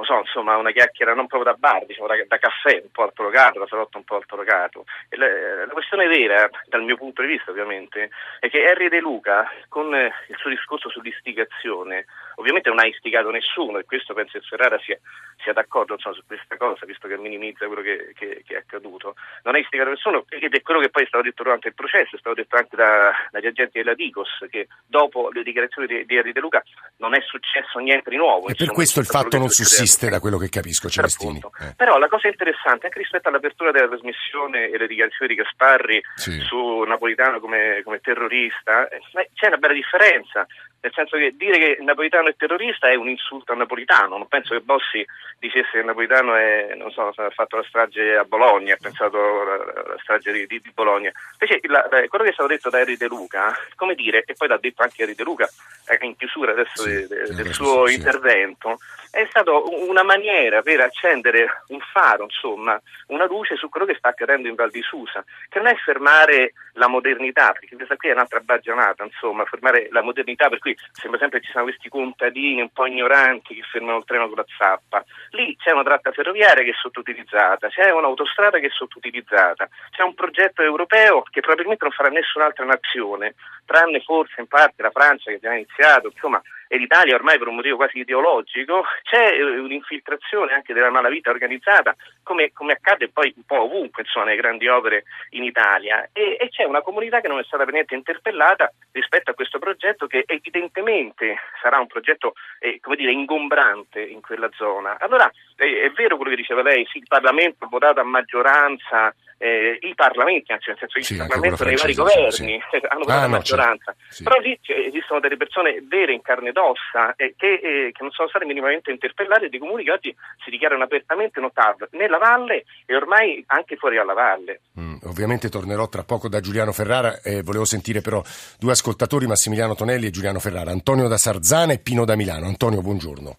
non 0.00 0.06
so, 0.06 0.18
insomma, 0.18 0.56
una 0.56 0.70
chiacchiera 0.70 1.12
non 1.12 1.26
proprio 1.26 1.52
da 1.52 1.58
bar, 1.58 1.84
diciamo 1.84 2.06
da, 2.06 2.14
da 2.26 2.38
caffè, 2.38 2.80
un 2.82 2.90
po' 2.90 3.02
altolocato, 3.02 3.58
da 3.58 3.66
salotto 3.66 3.98
un 3.98 4.04
po' 4.04 4.16
altolocato. 4.16 4.86
E 5.10 5.16
la, 5.16 5.26
la, 5.66 5.72
questione 5.72 6.06
vera, 6.06 6.48
dal 6.68 6.82
mio 6.82 6.96
punto 6.96 7.20
di 7.20 7.28
vista 7.28 7.50
ovviamente, 7.50 8.08
è 8.38 8.48
che 8.48 8.64
Harry 8.64 8.88
De 8.88 9.00
Luca, 9.00 9.46
con 9.68 9.92
il 9.94 10.36
suo 10.38 10.48
discorso 10.48 10.88
sull'istigazione, 10.88 12.06
ovviamente 12.36 12.70
non 12.70 12.78
ha 12.78 12.86
istigato 12.86 13.30
nessuno 13.30 13.78
e 13.78 13.84
questo 13.84 14.14
penso 14.14 14.38
che 14.38 14.46
Ferrara 14.46 14.78
sia, 14.78 14.98
sia 15.42 15.52
d'accordo 15.52 15.94
insomma, 15.94 16.14
su 16.14 16.22
questa 16.26 16.56
cosa, 16.56 16.86
visto 16.86 17.06
che 17.06 17.18
minimizza 17.18 17.66
quello 17.66 17.82
che, 17.82 18.12
che, 18.14 18.42
che, 18.46 18.54
è 18.54 18.58
accaduto. 18.58 19.16
Non 19.42 19.54
ha 19.54 19.58
istigato 19.58 19.90
nessuno 19.90 20.24
ed 20.30 20.54
è 20.54 20.62
quello 20.62 20.80
che 20.80 20.88
poi 20.88 21.04
è 21.04 21.06
stato 21.06 21.24
detto 21.24 21.42
durante 21.42 21.68
il 21.68 21.74
processo, 21.74 22.16
è 22.16 22.18
stato 22.18 22.36
detto 22.36 22.56
anche 22.56 22.76
da, 22.76 23.12
dagli 23.30 23.46
agenti 23.46 23.76
della 23.78 23.94
Digos, 23.94 24.46
che 24.48 24.68
dopo 24.86 25.28
le 25.30 25.42
dichiarazioni 25.42 25.86
di, 25.86 26.06
di 26.06 26.16
Harry 26.16 26.32
De 26.32 26.40
Luca 26.40 26.62
non 26.96 27.14
è 27.14 27.20
successo 27.20 27.78
niente 27.80 28.08
di 28.08 28.16
nuovo. 28.16 28.48
E 28.48 28.54
per 28.54 28.70
questo 28.72 29.00
il 29.00 29.06
fatto 29.06 29.36
non 29.36 29.50
sussiste 29.50 29.89
esiste 29.90 30.08
da 30.08 30.20
quello 30.20 30.38
che 30.38 30.48
capisco, 30.48 30.88
Celestini. 30.88 31.38
Eh. 31.60 31.74
Però 31.76 31.98
la 31.98 32.06
cosa 32.08 32.28
interessante, 32.28 32.86
anche 32.86 33.00
rispetto 33.00 33.28
all'apertura 33.28 33.72
della 33.72 33.88
trasmissione 33.88 34.70
e 34.70 34.78
le 34.78 34.86
dichiarazioni 34.86 35.34
di 35.34 35.40
Gasparri 35.42 36.00
Sì. 36.14 36.38
su 36.40 36.82
Napolitano 36.82 37.40
come, 37.40 37.80
come 37.84 37.98
terrorista, 38.00 38.88
eh, 38.88 39.00
c'è 39.34 39.48
una 39.48 39.56
bella 39.56 39.74
differenza. 39.74 40.46
Nel 40.82 40.92
senso 40.94 41.18
che 41.18 41.34
dire 41.36 41.58
che 41.58 41.76
Napolitano 41.82 42.28
è 42.28 42.36
terrorista 42.36 42.88
è 42.88 42.94
un 42.94 43.08
insulto 43.08 43.52
a 43.52 43.54
Napolitano. 43.56 44.16
Non 44.16 44.28
penso 44.28 44.54
che 44.54 44.60
Bossi 44.62 45.04
dicesse 45.38 45.72
che 45.72 45.82
Napolitano 45.82 46.34
è, 46.36 46.72
non 46.74 46.90
so, 46.90 47.08
ha 47.14 47.30
fatto 47.30 47.56
la 47.56 47.64
strage 47.68 48.16
a 48.16 48.24
Bologna, 48.24 48.72
ha 48.74 48.78
pensato 48.80 49.18
alla, 49.42 49.96
strage 50.00 50.32
di, 50.32 50.46
di- 50.46 50.62
Bologna. 50.72 51.10
Invece 51.38 51.60
la- 51.68 51.86
la- 51.90 52.06
quello 52.08 52.24
che 52.24 52.30
è 52.30 52.32
stato 52.32 52.48
detto 52.48 52.70
da 52.70 52.78
Henry 52.78 52.96
De 52.96 53.08
Luca, 53.08 53.54
come 53.74 53.94
dire, 53.94 54.22
e 54.24 54.32
poi 54.34 54.48
l'ha 54.48 54.56
detto 54.56 54.82
anche 54.82 55.02
Henry 55.02 55.14
De 55.14 55.22
Luca 55.24 55.46
eh, 55.86 55.98
in 56.06 56.16
chiusura 56.16 56.52
adesso 56.52 56.82
Sì, 56.82 56.90
de- 56.90 57.06
de- 57.08 57.34
del 57.34 57.52
suo 57.52 57.86
sì. 57.86 57.96
intervento, 57.96 58.78
è 59.10 59.26
stato 59.28 59.69
una 59.88 60.02
maniera 60.02 60.62
per 60.62 60.80
accendere 60.80 61.62
un 61.68 61.80
faro, 61.92 62.24
insomma, 62.24 62.80
una 63.06 63.26
luce 63.26 63.56
su 63.56 63.68
quello 63.68 63.86
che 63.86 63.96
sta 63.96 64.08
accadendo 64.08 64.48
in 64.48 64.54
Val 64.54 64.70
di 64.70 64.82
Susa, 64.82 65.24
che 65.48 65.58
non 65.58 65.68
è 65.68 65.74
fermare 65.76 66.52
la 66.74 66.88
modernità, 66.88 67.52
perché 67.52 67.74
questa 67.74 67.96
qui 67.96 68.08
è 68.08 68.12
un'altra 68.12 68.40
baggianata, 68.40 69.04
insomma, 69.04 69.44
fermare 69.44 69.88
la 69.90 70.02
modernità, 70.02 70.48
per 70.48 70.58
cui 70.58 70.76
sembra 70.92 71.18
sempre 71.18 71.40
che 71.40 71.46
ci 71.46 71.52
siano 71.52 71.66
questi 71.66 71.88
contadini 71.88 72.60
un 72.60 72.70
po' 72.70 72.86
ignoranti 72.86 73.54
che 73.54 73.62
fermano 73.62 73.98
il 73.98 74.04
treno 74.04 74.26
con 74.28 74.36
la 74.36 74.44
zappa. 74.56 75.04
Lì 75.30 75.56
c'è 75.56 75.72
una 75.72 75.82
tratta 75.82 76.12
ferroviaria 76.12 76.62
che 76.62 76.70
è 76.70 76.74
sottoutilizzata, 76.80 77.68
c'è 77.68 77.90
un'autostrada 77.90 78.58
che 78.58 78.66
è 78.66 78.70
sottoutilizzata, 78.70 79.68
c'è 79.90 80.02
un 80.02 80.14
progetto 80.14 80.62
europeo 80.62 81.22
che 81.30 81.40
probabilmente 81.40 81.84
non 81.84 81.92
farà 81.92 82.08
nessun'altra 82.08 82.64
nazione, 82.64 83.34
tranne 83.64 84.00
forse 84.00 84.40
in 84.40 84.46
parte 84.46 84.82
la 84.82 84.90
Francia 84.90 85.30
che 85.30 85.48
ha 85.48 85.54
iniziato, 85.54 86.08
insomma, 86.08 86.40
e 86.72 86.78
l'Italia 86.78 87.16
ormai 87.16 87.36
per 87.36 87.48
un 87.48 87.56
motivo 87.56 87.74
quasi 87.74 87.98
ideologico, 87.98 88.84
c'è 89.02 89.32
eh, 89.32 89.58
un'infiltrazione 89.58 90.52
anche 90.52 90.72
della 90.72 90.88
malavita 90.88 91.28
organizzata, 91.28 91.96
come, 92.22 92.52
come 92.52 92.74
accade 92.74 93.08
poi 93.08 93.32
un 93.34 93.42
po' 93.44 93.62
ovunque, 93.62 94.04
insomma, 94.04 94.26
nelle 94.26 94.36
grandi 94.36 94.68
opere 94.68 95.02
in 95.30 95.42
Italia, 95.42 96.08
e, 96.12 96.36
e 96.38 96.48
c'è 96.48 96.62
una 96.62 96.80
comunità 96.80 97.20
che 97.20 97.26
non 97.26 97.40
è 97.40 97.42
stata 97.42 97.64
per 97.64 97.72
niente 97.72 97.96
interpellata 97.96 98.72
rispetto 98.92 99.32
a 99.32 99.34
questo 99.34 99.58
progetto 99.58 100.06
che 100.06 100.22
evidentemente 100.24 101.38
sarà 101.60 101.80
un 101.80 101.88
progetto, 101.88 102.34
eh, 102.60 102.78
come 102.80 102.94
dire, 102.94 103.10
ingombrante 103.10 104.00
in 104.00 104.20
quella 104.20 104.48
zona. 104.52 104.96
Allora, 105.00 105.28
eh, 105.56 105.82
è 105.82 105.90
vero 105.90 106.14
quello 106.14 106.30
che 106.30 106.36
diceva 106.36 106.62
lei, 106.62 106.86
sì, 106.86 106.98
il 106.98 107.06
Parlamento 107.08 107.64
ha 107.64 107.68
votato 107.68 107.98
a 107.98 108.04
maggioranza, 108.04 109.12
eh, 109.42 109.78
i 109.80 109.94
parlamenti, 109.94 110.52
anzi 110.52 110.68
nel 110.68 110.76
senso 110.78 110.98
che 110.98 111.04
Sì, 111.04 111.14
il 111.14 111.20
anche 111.22 111.32
Parlamento 111.32 111.64
nei 111.64 111.76
quello 111.78 112.04
vari 112.04 112.12
governi 112.12 112.60
sì. 112.60 112.76
hanno 112.88 112.88
Ah, 112.90 112.96
votato 112.98 113.18
a 113.18 113.22
no, 113.22 113.28
maggioranza. 113.28 113.94
certo. 113.96 114.14
Sì. 114.14 114.22
Però 114.22 114.38
lì 114.38 114.60
esistono 114.62 115.20
delle 115.20 115.36
persone 115.38 115.82
vere 115.88 116.12
in 116.12 116.20
carne 116.20 116.50
ed 116.50 116.56
ossa 116.58 117.14
eh, 117.16 117.34
che, 117.38 117.54
eh, 117.54 117.90
che 117.92 118.02
non 118.02 118.10
sono 118.10 118.28
state 118.28 118.44
minimamente 118.44 118.90
interpellate 118.90 119.48
dei 119.48 119.58
comuni 119.58 119.82
che 119.84 119.92
oggi 119.92 120.14
si 120.44 120.50
dichiarano 120.50 120.84
apertamente 120.84 121.40
notav 121.40 121.88
nella 121.92 122.18
valle 122.18 122.64
e 122.84 122.94
ormai 122.94 123.42
anche 123.46 123.76
fuori 123.76 123.96
dalla 123.96 124.12
valle. 124.12 124.60
Mm, 124.78 124.96
ovviamente 125.04 125.48
tornerò 125.48 125.88
tra 125.88 126.04
poco 126.04 126.28
da 126.28 126.40
Giuliano 126.40 126.72
Ferrara, 126.72 127.20
eh, 127.22 127.42
volevo 127.42 127.64
sentire 127.64 128.02
però 128.02 128.22
due 128.58 128.72
ascoltatori, 128.72 129.26
Massimiliano 129.26 129.74
Tonelli 129.74 130.06
e 130.06 130.10
Giuliano 130.10 130.38
Ferrara, 130.38 130.70
Antonio 130.70 131.08
da 131.08 131.16
Sarzana 131.16 131.72
e 131.72 131.78
Pino 131.78 132.04
da 132.04 132.14
Milano. 132.14 132.44
Antonio, 132.46 132.82
buongiorno. 132.82 133.36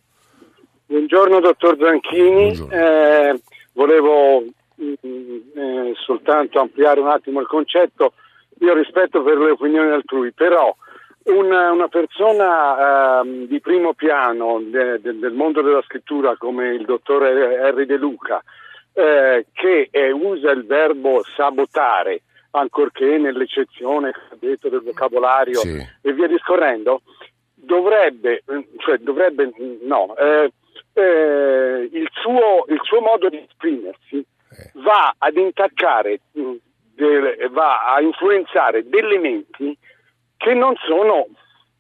Buongiorno 0.87 1.39
dottor 1.39 1.77
Zanchini, 1.79 2.55
Buongiorno. 2.57 2.73
Eh, 2.73 3.41
volevo 3.73 4.43
eh, 5.01 5.93
soltanto 5.95 6.59
ampliare 6.59 6.99
un 6.99 7.07
attimo 7.07 7.39
il 7.39 7.47
concetto, 7.47 8.13
io 8.59 8.73
rispetto 8.73 9.21
per 9.23 9.37
le 9.37 9.51
opinioni 9.51 9.91
altrui, 9.91 10.31
però 10.31 10.75
una, 11.23 11.71
una 11.71 11.87
persona 11.87 13.21
ehm, 13.21 13.45
di 13.45 13.59
primo 13.59 13.93
piano 13.93 14.59
de- 14.63 14.99
de- 14.99 15.17
del 15.19 15.33
mondo 15.33 15.61
della 15.61 15.81
scrittura 15.83 16.35
come 16.37 16.69
il 16.69 16.85
dottor 16.85 17.23
Henry 17.23 17.85
De 17.85 17.97
Luca, 17.97 18.43
eh, 18.93 19.45
che 19.53 19.87
eh, 19.91 20.11
usa 20.11 20.51
il 20.51 20.65
verbo 20.65 21.23
sabotare, 21.35 22.23
ancorché 22.51 23.17
nell'eccezione 23.17 24.11
detto 24.39 24.67
del 24.67 24.81
vocabolario 24.81 25.59
Sì. 25.59 25.77
e 26.01 26.13
via 26.13 26.27
discorrendo, 26.27 27.01
dovrebbe, 27.53 28.43
eh, 28.47 28.67
cioè 28.77 28.97
dovrebbe, 28.97 29.45
mm, 29.47 29.75
no, 29.83 30.15
eh, 30.17 30.51
eh, 30.93 31.89
il, 31.91 32.09
suo, 32.11 32.65
il 32.67 32.79
suo 32.81 32.99
modo 32.99 33.29
di 33.29 33.37
esprimersi 33.47 34.17
Eh. 34.17 34.25
Va 34.73 35.13
ad 35.17 35.35
intaccare, 35.37 36.19
mm, 36.37 36.55
va 37.51 37.93
a 37.93 38.01
influenzare 38.01 38.83
degli 38.87 39.03
elementi 39.05 39.77
che 40.37 40.53
non 40.53 40.73
sono, 40.87 41.27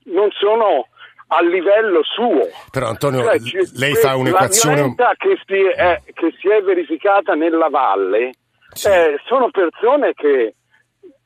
non 0.05 0.29
sono 0.31 0.87
a 1.27 1.41
livello 1.41 2.03
suo. 2.03 2.47
Però 2.71 2.87
Antonio, 2.87 3.23
Cioè, 3.23 3.39
ci- 3.39 3.79
lei 3.79 3.93
fa 3.95 4.09
La 4.09 4.15
un'equazione... 4.15 4.75
violenza 4.75 5.13
che 5.17 5.37
si 5.45 5.61
è, 5.75 6.01
che 6.13 6.35
si 6.39 6.49
è 6.49 6.61
verificata 6.61 7.33
nella 7.35 7.69
valle 7.69 8.31
Sì. 8.73 8.87
eh, 8.89 9.19
sono 9.25 9.49
persone 9.49 10.13
che 10.13 10.55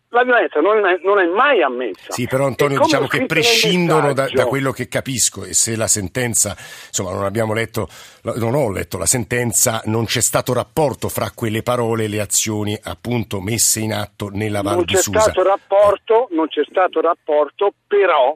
la 0.10 0.24
violenza 0.24 0.60
non 0.62 0.86
è, 0.86 1.00
non 1.04 1.20
è 1.20 1.26
mai 1.26 1.62
ammessa. 1.62 2.12
Sì, 2.12 2.26
però 2.28 2.46
Antonio 2.46 2.80
diciamo 2.80 3.08
che 3.08 3.26
prescindono 3.26 4.14
da, 4.14 4.28
da 4.32 4.46
quello 4.46 4.72
che 4.72 4.88
capisco 4.88 5.44
e 5.44 5.54
se 5.54 5.76
la 5.76 5.88
sentenza, 5.88 6.56
insomma 6.58 7.12
non 7.12 7.24
abbiamo 7.26 7.54
letto, 7.54 7.88
non 8.36 8.56
ho 8.56 8.72
letto 8.72 8.98
la 8.98 9.06
sentenza, 9.06 9.82
non 9.86 10.06
c'è 10.06 10.22
stato 10.22 10.54
rapporto 10.54 11.10
fra 11.10 11.32
quelle 11.34 11.64
parole 11.64 12.06
e 12.06 12.08
le 12.08 12.22
azioni 12.22 12.78
appunto 12.84 13.42
messe 13.42 13.82
in 13.82 13.94
atto 13.94 14.30
nella 14.30 14.62
Val 14.62 14.76
non 14.76 14.86
di 14.86 14.94
c'è 14.94 15.02
Susa. 15.02 15.20
stato 15.20 15.44
rapporto, 15.44 16.28
non 16.32 16.48
c'è 16.48 16.64
stato 16.70 17.02
rapporto, 17.02 17.74
però 17.86 18.36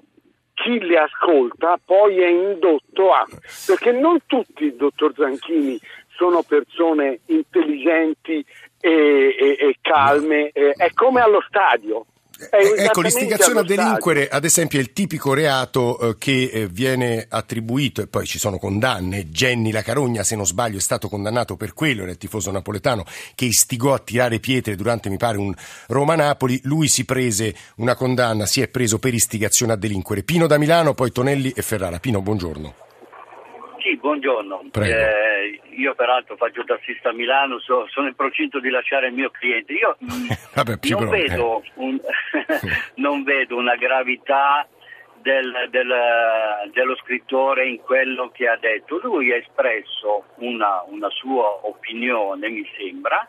chi 0.53 0.79
le 0.79 0.97
ascolta 0.97 1.79
poi 1.83 2.21
è 2.21 2.27
indotto 2.27 3.13
a 3.13 3.25
perché 3.65 3.91
non 3.91 4.19
tutti, 4.25 4.75
dottor 4.75 5.13
Zanchini, 5.15 5.79
sono 6.09 6.43
persone 6.43 7.21
intelligenti 7.27 8.45
e, 8.79 8.89
e- 8.89 9.57
e 9.59 9.75
calme, 9.81 10.49
è 10.51 10.91
come 10.93 11.21
allo 11.21 11.43
stadio. 11.47 12.05
Eh, 12.51 12.85
Ecco, 12.85 13.01
l'istigazione 13.01 13.59
a 13.59 13.63
stadio. 13.63 13.75
delinquere, 13.75 14.29
ad 14.29 14.45
esempio, 14.45 14.79
è 14.79 14.81
il 14.81 14.93
tipico 14.93 15.33
reato 15.33 15.99
eh, 15.99 16.15
che 16.17 16.43
eh, 16.53 16.67
viene 16.67 17.25
attribuito, 17.27 18.01
e 18.01 18.07
poi 18.07 18.25
ci 18.25 18.39
sono 18.39 18.57
condanne. 18.57 19.29
Genni 19.29 19.73
La 19.73 19.81
Carogna, 19.81 20.23
se 20.23 20.37
non 20.37 20.45
sbaglio, 20.45 20.77
è 20.77 20.79
stato 20.79 21.09
condannato 21.09 21.57
per 21.57 21.73
quello, 21.73 22.03
era 22.03 22.11
il 22.11 22.17
tifoso 22.17 22.49
napoletano 22.49 23.03
che 23.35 23.43
istigò 23.43 23.93
a 23.93 23.99
tirare 23.99 24.39
pietre 24.39 24.75
durante, 24.77 25.09
mi 25.09 25.17
pare, 25.17 25.37
un 25.37 25.53
Roma-Napoli. 25.87 26.61
Lui 26.63 26.87
si 26.87 27.03
prese 27.03 27.53
una 27.75 27.95
condanna, 27.95 28.45
si 28.45 28.61
è 28.61 28.69
preso 28.69 28.99
per 28.99 29.13
istigazione 29.13 29.73
a 29.73 29.75
delinquere. 29.75 30.23
Pino 30.23 30.47
da 30.47 30.57
Milano, 30.57 30.93
poi 30.93 31.11
Tonelli 31.11 31.51
e 31.53 31.61
Ferrara. 31.61 31.99
Pino, 31.99 32.21
buongiorno. 32.21 32.73
Sì, 33.89 33.97
buongiorno. 33.97 34.65
Eh, 34.83 35.61
io 35.75 35.95
peraltro 35.95 36.35
faccio 36.35 36.63
tassista 36.63 37.09
a 37.09 37.13
Milano, 37.13 37.57
so- 37.59 37.87
sono 37.89 38.07
in 38.07 38.13
procinto 38.13 38.59
di 38.59 38.69
lasciare 38.69 39.07
il 39.07 39.13
mio 39.13 39.31
cliente. 39.31 39.73
Io 39.73 39.97
mm, 40.05 40.27
Vabbè, 40.53 40.73
non, 40.89 41.07
eh. 41.07 41.09
vedo 41.09 41.63
un- 41.75 41.99
non 42.95 43.23
vedo 43.23 43.55
una 43.57 43.75
gravità 43.77 44.67
del- 45.21 45.67
del- 45.71 46.69
dello 46.71 46.95
scrittore 46.97 47.67
in 47.67 47.77
quello 47.81 48.29
che 48.29 48.47
ha 48.47 48.57
detto. 48.57 48.99
Lui 49.01 49.31
ha 49.31 49.37
espresso 49.37 50.25
una, 50.35 50.83
una 50.87 51.09
sua 51.09 51.47
opinione, 51.65 52.47
mi 52.49 52.69
sembra, 52.77 53.27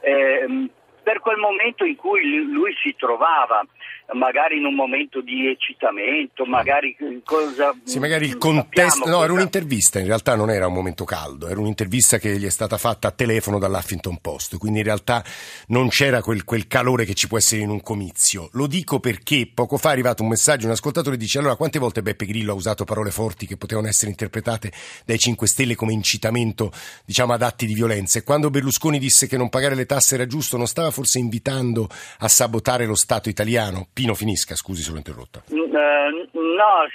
ehm, 0.00 0.68
per 1.02 1.20
quel 1.20 1.38
momento 1.38 1.84
in 1.84 1.96
cui 1.96 2.22
lui- 2.44 2.74
si 2.82 2.94
trovava, 2.96 3.66
magari 4.14 4.58
in 4.58 4.64
un 4.64 4.74
momento 4.74 5.20
di 5.20 5.48
eccitamento, 5.48 6.44
magari 6.44 6.96
cosa... 7.24 7.74
Sì, 7.84 7.98
magari 7.98 8.26
il 8.26 8.38
contesto. 8.38 9.08
No, 9.08 9.18
era 9.18 9.26
cosa- 9.26 9.32
un'intervista, 9.32 9.98
in 9.98 10.06
realtà 10.06 10.34
non 10.34 10.50
era 10.50 10.66
un 10.66 10.72
momento 10.72 11.04
caldo, 11.04 11.48
era 11.48 11.60
un'intervista 11.60 12.18
che 12.18 12.36
gli 12.38 12.46
è 12.46 12.50
stata 12.50 12.78
fatta 12.78 13.08
a 13.08 13.10
telefono 13.10 13.58
dall'Huffington 13.58 14.18
Post, 14.20 14.58
quindi 14.58 14.78
in 14.78 14.84
realtà 14.84 15.24
non 15.68 15.88
c'era 15.88 16.22
quel, 16.22 16.44
quel 16.44 16.66
calore 16.66 17.04
che 17.04 17.14
ci 17.14 17.28
può 17.28 17.38
essere 17.38 17.62
in 17.62 17.70
un 17.70 17.82
comizio. 17.82 18.48
Lo 18.52 18.66
dico 18.66 19.00
perché 19.00 19.50
poco 19.52 19.76
fa 19.76 19.90
è 19.90 19.92
arrivato 19.92 20.22
un 20.22 20.28
messaggio, 20.28 20.66
un 20.66 20.72
ascoltatore 20.72 21.16
dice 21.16 21.38
allora 21.38 21.56
quante 21.56 21.78
volte 21.78 22.02
Beppe 22.02 22.26
Grillo 22.26 22.52
ha 22.52 22.56
usato 22.56 22.84
parole 22.84 23.10
forti 23.10 23.46
che 23.46 23.56
potevano 23.56 23.88
essere 23.88 24.10
interpretate 24.10 24.72
dai 25.04 25.18
5 25.18 25.46
Stelle 25.46 25.74
come 25.74 25.92
incitamento, 25.92 26.72
diciamo, 27.04 27.32
ad 27.32 27.42
atti 27.42 27.66
di 27.66 27.74
violenza? 27.74 28.18
E 28.18 28.22
quando 28.22 28.50
Berlusconi 28.50 28.98
disse 28.98 29.26
che 29.26 29.36
non 29.36 29.48
pagare 29.48 29.74
le 29.74 29.86
tasse 29.86 30.14
era 30.14 30.26
giusto, 30.26 30.56
non 30.56 30.66
stava 30.66 30.89
forse 30.90 31.18
invitando 31.18 31.88
a 32.18 32.28
sabotare 32.28 32.86
lo 32.86 32.94
Stato 32.94 33.28
italiano? 33.28 33.86
Pino 33.92 34.14
finisca, 34.14 34.54
scusi 34.54 34.82
se 34.82 34.90
l'ho 34.90 34.98
interrotta. 34.98 35.42
Mm, 35.52 35.74
eh, 35.74 36.28
no, 36.32 36.86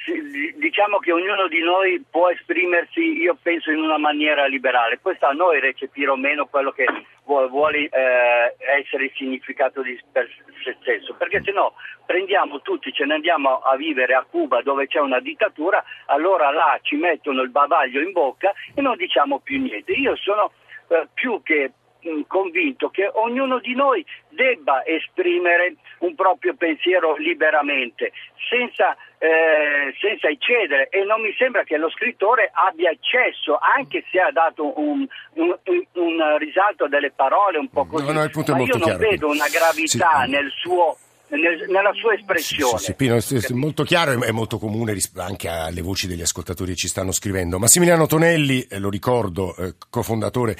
diciamo 0.58 1.00
che 1.00 1.12
ognuno 1.12 1.48
di 1.48 1.62
noi 1.62 2.04
può 2.10 2.30
esprimersi, 2.30 3.00
io 3.00 3.38
penso, 3.42 3.72
in 3.72 3.80
una 3.80 3.98
maniera 3.98 4.46
liberale. 4.46 5.00
Poi 5.02 5.16
a 5.20 5.32
noi 5.32 5.60
recepire 5.60 6.10
o 6.10 6.16
meno 6.16 6.46
quello 6.46 6.72
che 6.72 6.86
vuole, 7.25 7.90
eh, 7.90 8.56
essere 8.80 9.06
il 9.06 9.12
significato 9.16 9.82
di 9.82 10.00
per 10.12 10.28
se 10.64 10.78
stesso, 10.82 11.16
perché 11.16 11.42
se 11.44 11.52
no 11.52 11.74
prendiamo 12.06 12.62
tutti, 12.62 12.92
ce 12.92 13.06
ne 13.06 13.16
andiamo 13.16 13.60
a 13.60 13.75
vivere 13.75 14.14
a 14.14 14.25
Cuba 14.30 14.62
dove 14.62 14.88
c'è 14.88 15.00
una 15.00 15.20
dittatura, 15.20 15.84
allora 16.08 16.52
là 16.52 16.78
ci 16.82 16.96
mettono 16.96 17.42
il 17.42 17.50
bavaglio 17.50 18.02
in 18.02 18.12
bocca 18.12 18.54
e 18.74 18.82
non 18.82 18.96
diciamo 18.96 19.40
più 19.40 19.60
niente. 19.60 19.94
Io 19.94 20.16
sono 20.16 20.52
eh, 20.90 21.08
più 21.14 21.42
che 21.44 21.72
convinto 22.27 22.89
che 22.89 23.09
ognuno 23.13 23.59
di 23.59 23.74
noi 23.75 24.05
debba 24.29 24.85
esprimere 24.85 25.75
un 26.00 26.15
proprio 26.15 26.53
pensiero 26.55 27.15
liberamente, 27.15 28.12
senza, 28.50 28.95
eh, 29.17 29.93
senza 30.00 30.27
eccedere 30.27 30.89
e 30.89 31.03
non 31.03 31.21
mi 31.21 31.33
sembra 31.38 31.63
che 31.63 31.77
lo 31.77 31.89
scrittore 31.89 32.50
abbia 32.53 32.91
accesso, 32.91 33.57
anche 33.59 34.03
se 34.12 34.19
ha 34.19 34.31
dato 34.31 34.79
un, 34.79 35.05
un, 35.33 35.55
un 35.93 36.38
risalto 36.38 36.88
delle 36.88 37.12
parole 37.12 37.57
un 37.57 37.69
po' 37.69 37.85
così, 37.85 38.05
No, 38.05 38.12
no, 38.12 38.19
ma 38.19 38.59
io 38.62 38.77
non 38.77 38.81
chiaro. 38.81 38.97
vedo 38.97 39.27
una 39.27 39.47
gravità 39.47 40.24
Sì. 40.25 40.29
nel 40.31 40.51
suo, 40.51 40.97
nel- 41.36 41.65
nella 41.70 41.92
sua 41.94 42.13
espressione. 42.13 42.77
sì, 42.80 42.86
sì, 42.86 42.94
Pino, 42.94 43.15
è- 43.15 43.54
molto 43.54 43.84
chiaro 43.84 44.12
e 44.12 44.27
è 44.27 44.32
molto 44.32 44.58
comune 44.58 44.96
anche 45.18 45.48
alle 45.48 45.82
voci 45.82 46.08
degli 46.08 46.22
ascoltatori 46.22 46.72
che 46.72 46.77
ci 46.77 46.88
stanno 46.88 47.12
scrivendo. 47.12 47.60
Massimiliano 47.60 48.06
Tonelli, 48.08 48.62
eh, 48.63 48.80
lo 48.80 48.89
ricordo, 48.89 49.56
eh, 49.58 49.75
cofondatore, 49.89 50.56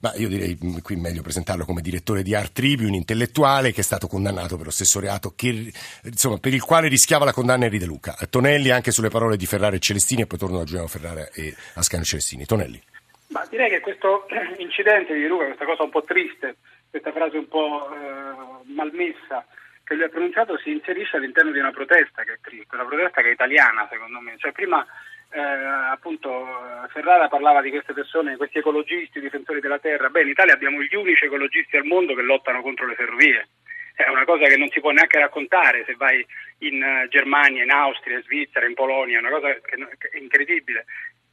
ma 0.00 0.12
io 0.16 0.28
direi 0.28 0.56
mh, 0.60 0.80
qui 0.82 0.96
meglio 0.96 1.22
presentarlo 1.22 1.64
come 1.64 1.80
direttore 1.80 2.22
di 2.22 2.34
Art 2.34 2.52
Tribune, 2.52 2.96
intellettuale 2.96 3.72
che 3.72 3.80
è 3.80 3.84
stato 3.84 4.06
condannato 4.06 4.56
per 4.56 4.66
lo 4.66 4.72
stesso 4.72 5.00
reato 5.00 5.32
che, 5.34 5.72
insomma, 6.04 6.38
per 6.38 6.54
il 6.54 6.62
quale 6.62 6.88
rischiava 6.88 7.24
la 7.24 7.32
condanna 7.32 7.64
Henry 7.64 7.78
De 7.78 7.86
Luca. 7.86 8.16
Tonelli 8.28 8.70
anche 8.70 8.90
sulle 8.90 9.08
parole 9.10 9.36
di 9.36 9.46
Ferrara 9.46 9.76
e 9.76 9.78
Celestini 9.80 10.22
e 10.22 10.26
poi 10.26 10.38
torno 10.38 10.58
da 10.58 10.64
Giuliano 10.64 10.88
Ferrara 10.88 11.28
e 11.32 11.54
Ascanio 11.74 12.04
Celestini. 12.04 12.44
Tonelli. 12.44 12.80
Ma 13.28 13.46
direi 13.50 13.68
che 13.68 13.80
questo 13.80 14.26
incidente 14.58 15.14
di 15.14 15.26
Luca, 15.26 15.44
questa 15.46 15.64
cosa 15.66 15.82
un 15.82 15.90
po' 15.90 16.02
triste, 16.02 16.56
questa 16.90 17.12
frase 17.12 17.36
un 17.36 17.48
po' 17.48 17.88
eh, 17.92 18.72
malmessa 18.74 19.44
che 19.88 19.94
lui 19.94 20.04
ha 20.04 20.08
pronunciato 20.08 20.58
si 20.58 20.70
inserisce 20.70 21.16
all'interno 21.16 21.50
di 21.50 21.58
una 21.58 21.70
protesta 21.70 22.22
che 22.22 22.34
è 22.34 22.38
triste, 22.42 22.74
una 22.74 22.84
protesta 22.84 23.22
che 23.22 23.30
è 23.30 23.32
italiana 23.32 23.88
secondo 23.90 24.20
me. 24.20 24.36
Cioè, 24.36 24.52
prima 24.52 24.86
eh, 25.30 25.40
appunto 25.40 26.46
Ferrara 26.90 27.28
parlava 27.28 27.62
di 27.62 27.70
queste 27.70 27.94
persone, 27.94 28.36
questi 28.36 28.58
ecologisti, 28.58 29.18
difensori 29.18 29.60
della 29.60 29.78
terra. 29.78 30.10
Beh, 30.10 30.22
in 30.22 30.28
Italia 30.28 30.52
abbiamo 30.52 30.82
gli 30.82 30.94
unici 30.94 31.24
ecologisti 31.24 31.78
al 31.78 31.84
mondo 31.84 32.14
che 32.14 32.20
lottano 32.20 32.60
contro 32.60 32.86
le 32.86 32.96
ferrovie. 32.96 33.48
È 33.94 34.08
una 34.08 34.24
cosa 34.24 34.46
che 34.46 34.58
non 34.58 34.68
si 34.68 34.78
può 34.78 34.90
neanche 34.90 35.18
raccontare 35.18 35.84
se 35.84 35.94
vai 35.96 36.24
in 36.58 36.82
eh, 36.82 37.08
Germania, 37.08 37.64
in 37.64 37.70
Austria, 37.70 38.18
in 38.18 38.22
Svizzera, 38.22 38.66
in 38.66 38.74
Polonia, 38.74 39.16
è 39.16 39.20
una 39.20 39.30
cosa 39.30 39.52
che 39.54 40.10
è 40.12 40.18
incredibile. 40.18 40.84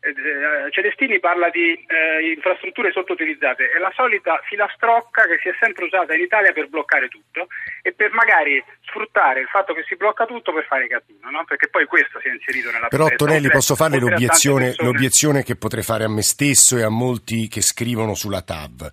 Eh, 0.06 0.70
Celestini 0.70 1.20
parla 1.20 1.50
di 1.50 1.74
eh, 1.74 2.34
infrastrutture 2.36 2.92
sottoutilizzate, 2.92 3.72
è 3.72 3.80
la 3.80 3.92
solita 3.96 4.40
filastrocca 4.44 5.26
che 5.26 5.40
si 5.42 5.50
è 5.50 5.56
sempre 5.60 5.86
usata 5.86 6.14
in 6.14 6.22
Italia 6.22 6.52
per 6.52 6.70
bloccare 6.70 7.08
tutto 7.08 7.48
e 7.82 7.92
per 7.92 8.12
magari 8.14 8.64
sfruttare 8.86 9.42
il 9.42 9.48
fatto 9.48 9.74
che 9.74 9.84
si 9.88 9.96
blocca 9.96 10.28
tutto 10.28 10.54
per 10.54 10.66
fare 10.66 10.86
casino, 10.86 11.32
no? 11.32 11.44
perché 11.46 11.70
poi 11.70 11.86
questo 11.88 12.20
si 12.20 12.28
è 12.28 12.32
inserito 12.34 12.70
nella 12.70 12.88
Però 12.88 13.06
protesta, 13.06 13.26
Tonelli 13.26 13.46
oltre- 13.46 13.58
posso 13.58 13.76
farle 13.76 13.98
l'obiezione, 13.98 14.76
l'obiezione 14.78 15.44
che 15.44 15.56
potrei 15.56 15.82
fare 15.82 16.04
a 16.04 16.10
me 16.10 16.22
stesso 16.22 16.78
e 16.78 16.84
a 16.84 16.90
molti 16.90 17.48
che 17.48 17.62
scrivono 17.62 18.14
sulla 18.14 18.44
TAV. 18.44 18.92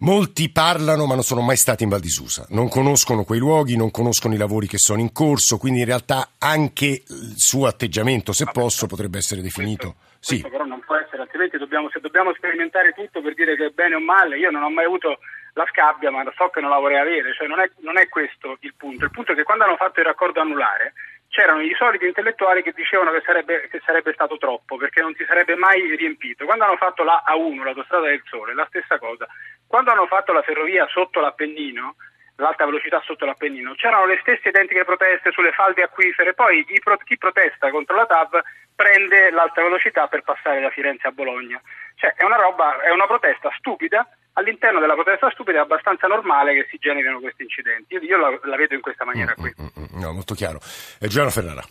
Molti 0.00 0.50
parlano 0.50 1.06
ma 1.06 1.14
non 1.14 1.24
sono 1.24 1.40
mai 1.40 1.56
stati 1.56 1.82
in 1.82 1.88
Val 1.88 2.00
di 2.00 2.10
Susa, 2.10 2.44
non 2.50 2.68
conoscono 2.68 3.24
quei 3.24 3.38
luoghi, 3.38 3.76
non 3.76 3.90
conoscono 3.90 4.34
i 4.34 4.36
lavori 4.36 4.66
che 4.66 4.76
sono 4.76 5.00
in 5.00 5.10
corso, 5.10 5.56
quindi 5.56 5.80
in 5.80 5.86
realtà 5.86 6.32
anche 6.38 7.02
il 7.08 7.34
suo 7.36 7.66
atteggiamento, 7.66 8.32
se 8.32 8.44
posso, 8.52 8.86
potrebbe 8.86 9.16
essere 9.18 9.40
definito. 9.40 9.96
Sì, 10.26 10.40
Questo 10.40 10.58
però 10.58 10.64
non 10.64 10.80
può 10.80 10.96
essere, 10.96 11.22
altrimenti 11.22 11.56
dobbiamo, 11.56 11.88
se 11.88 12.00
dobbiamo 12.00 12.34
sperimentare 12.34 12.90
tutto 12.90 13.22
per 13.22 13.34
dire 13.34 13.54
che 13.54 13.66
è 13.66 13.70
bene 13.70 13.94
o 13.94 14.00
male, 14.00 14.36
io 14.38 14.50
non 14.50 14.64
ho 14.64 14.70
mai 14.70 14.84
avuto 14.84 15.20
la 15.52 15.64
scabbia, 15.70 16.10
ma 16.10 16.24
so 16.34 16.48
che 16.48 16.60
non 16.60 16.70
la 16.70 16.80
vorrei 16.80 16.98
avere, 16.98 17.32
cioè 17.32 17.46
non 17.46 17.60
è, 17.60 17.70
non 17.82 17.96
è 17.96 18.08
questo 18.08 18.56
il 18.62 18.74
punto. 18.76 19.04
Il 19.04 19.12
punto 19.12 19.30
è 19.30 19.34
che 19.36 19.44
quando 19.44 19.62
hanno 19.62 19.76
fatto 19.76 20.00
il 20.00 20.06
raccordo 20.06 20.40
anulare 20.40 20.94
c'erano 21.28 21.60
i 21.60 21.72
soliti 21.78 22.06
intellettuali 22.06 22.64
che 22.64 22.72
dicevano 22.74 23.12
che 23.12 23.22
sarebbe, 23.24 23.68
che 23.68 23.80
sarebbe 23.86 24.12
stato 24.14 24.36
troppo, 24.36 24.76
perché 24.76 25.00
non 25.00 25.14
si 25.14 25.24
sarebbe 25.28 25.54
mai 25.54 25.94
riempito. 25.94 26.44
Quando 26.44 26.64
hanno 26.64 26.76
fatto 26.76 27.04
la 27.04 27.22
A1, 27.24 27.62
l'autostrada 27.62 28.08
del 28.08 28.22
Sole, 28.24 28.52
la 28.52 28.66
stessa 28.66 28.98
cosa. 28.98 29.28
Quando 29.64 29.92
hanno 29.92 30.08
fatto 30.08 30.32
la 30.32 30.42
ferrovia 30.42 30.88
sotto 30.88 31.20
l'Appennino, 31.20 31.94
l'alta 32.34 32.64
velocità 32.64 33.00
sotto 33.04 33.26
l'Appennino, 33.26 33.74
c'erano 33.74 34.06
le 34.06 34.18
stesse 34.22 34.48
identiche 34.48 34.84
proteste 34.84 35.30
sulle 35.30 35.52
falde 35.52 35.84
acquifere, 35.84 36.34
poi 36.34 36.66
chi 36.66 37.16
protesta 37.16 37.70
contro 37.70 37.94
la 37.94 38.06
TAV 38.06 38.42
prende 38.76 39.30
l'alta 39.30 39.62
velocità 39.62 40.06
per 40.06 40.22
passare 40.22 40.60
da 40.60 40.70
Firenze 40.70 41.08
a 41.08 41.10
Bologna. 41.10 41.60
Cioè 41.96 42.14
è 42.14 42.24
una 42.24 42.36
roba, 42.36 42.80
è 42.82 42.90
una 42.90 43.06
protesta 43.06 43.50
stupida, 43.56 44.06
all'interno 44.34 44.78
della 44.78 44.94
protesta 44.94 45.30
stupida 45.30 45.58
è 45.58 45.62
abbastanza 45.62 46.06
normale 46.06 46.54
che 46.54 46.66
si 46.70 46.76
generino 46.78 47.18
questi 47.20 47.42
incidenti. 47.42 47.94
Io, 47.94 48.02
io 48.02 48.18
la, 48.18 48.38
la 48.42 48.56
vedo 48.56 48.74
in 48.74 48.82
questa 48.82 49.04
maniera 49.04 49.34
qui. 49.34 49.52
Mm, 49.60 49.64
mm, 49.64 49.84
mm, 49.96 50.00
no, 50.00 50.12
molto 50.12 50.34
chiaro. 50.34 50.58
Eh, 51.00 51.08
Giuliano 51.08 51.30
Ferrara, 51.30 51.62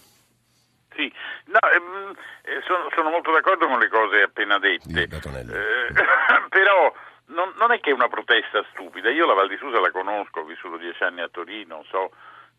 Sì, 0.96 1.14
no, 1.46 1.60
ehm, 1.60 2.16
eh, 2.42 2.62
sono, 2.66 2.90
sono 2.96 3.10
molto 3.12 3.32
d'accordo 3.32 3.68
con 3.68 3.80
le 3.80 3.88
cose 3.88 4.24
appena 4.24 4.58
dette. 4.58 5.04
Eh, 5.04 5.08
però 6.50 6.92
non, 7.28 7.54
non 7.58 7.72
è 7.72 7.80
che 7.80 7.92
è 7.92 7.94
una 7.94 8.08
protesta 8.08 8.66
stupida, 8.72 9.10
io 9.12 9.26
la 9.28 9.34
Val 9.34 9.48
di 9.48 9.58
Susa 9.58 9.80
la 9.80 9.92
conosco, 9.92 10.40
ho 10.40 10.46
vissuto 10.46 10.78
dieci 10.78 11.04
anni 11.04 11.22
a 11.22 11.30
Torino, 11.30 11.84
so, 11.90 12.12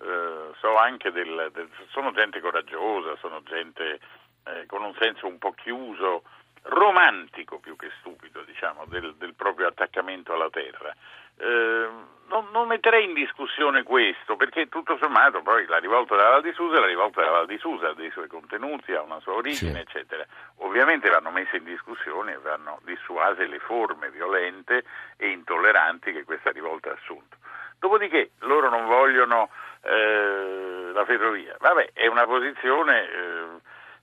eh, 0.03 0.53
so 0.61 0.77
anche 0.77 1.11
del, 1.11 1.51
del- 1.53 1.71
sono 1.91 2.13
gente 2.13 2.41
coraggiosa, 2.41 3.17
sono 3.21 3.43
gente 3.43 3.99
eh, 4.47 4.67
con 4.67 4.83
un 4.83 4.95
senso 4.99 5.27
un 5.27 5.39
po' 5.39 5.53
chiuso, 5.53 6.23
romantico 6.63 7.59
più 7.59 7.77
che 7.77 7.91
stupido, 7.99 8.43
diciamo, 8.43 8.85
del, 8.87 9.15
del 9.17 9.35
proprio 9.35 9.69
attaccamento 9.69 10.33
alla 10.33 10.51
terra. 10.51 10.93
Eh, 11.39 11.89
non, 12.29 12.49
non 12.51 12.67
metterei 12.67 13.05
in 13.05 13.15
discussione 13.15 13.85
questo, 13.85 14.35
perché 14.37 14.69
tutto 14.69 14.97
sommato 15.01 15.43
poi 15.43 15.65
la 15.67 15.79
rivolta 15.79 16.17
della 16.17 16.31
Val 16.31 16.43
di 16.43 16.53
Susa 16.53 16.77
è 16.77 16.81
la 16.81 16.87
rivolta 16.87 17.21
della 17.21 17.33
Val 17.33 17.47
di 17.47 17.59
Susa, 17.59 17.91
ha 17.91 17.95
dei 17.95 18.11
suoi 18.11 18.27
contenuti, 18.27 18.93
ha 18.95 19.03
una 19.03 19.21
sua 19.21 19.35
origine, 19.35 19.73
Sì. 19.73 19.79
eccetera. 19.79 20.27
Ovviamente 20.57 21.09
vanno 21.09 21.31
messe 21.31 21.59
in 21.59 21.65
discussione 21.65 22.33
e 22.33 22.39
vanno 22.39 22.81
dissuase 22.83 23.47
le 23.47 23.61
forme 23.61 24.11
violente 24.11 24.85
e 25.17 25.29
intolleranti 25.29 26.13
che 26.13 26.25
questa 26.25 26.51
rivolta 26.51 26.91
ha 26.91 26.95
assunto. 26.95 27.37
Dopodiché 27.79 28.31
loro 28.41 28.69
non 28.71 28.87
vogliono 28.87 29.51
eh, 29.83 30.91
la 30.93 31.05
ferrovia, 31.05 31.57
vabbè, 31.61 31.91
è 31.93 32.07
una 32.09 32.25
posizione 32.25 33.09
eh, 33.09 33.47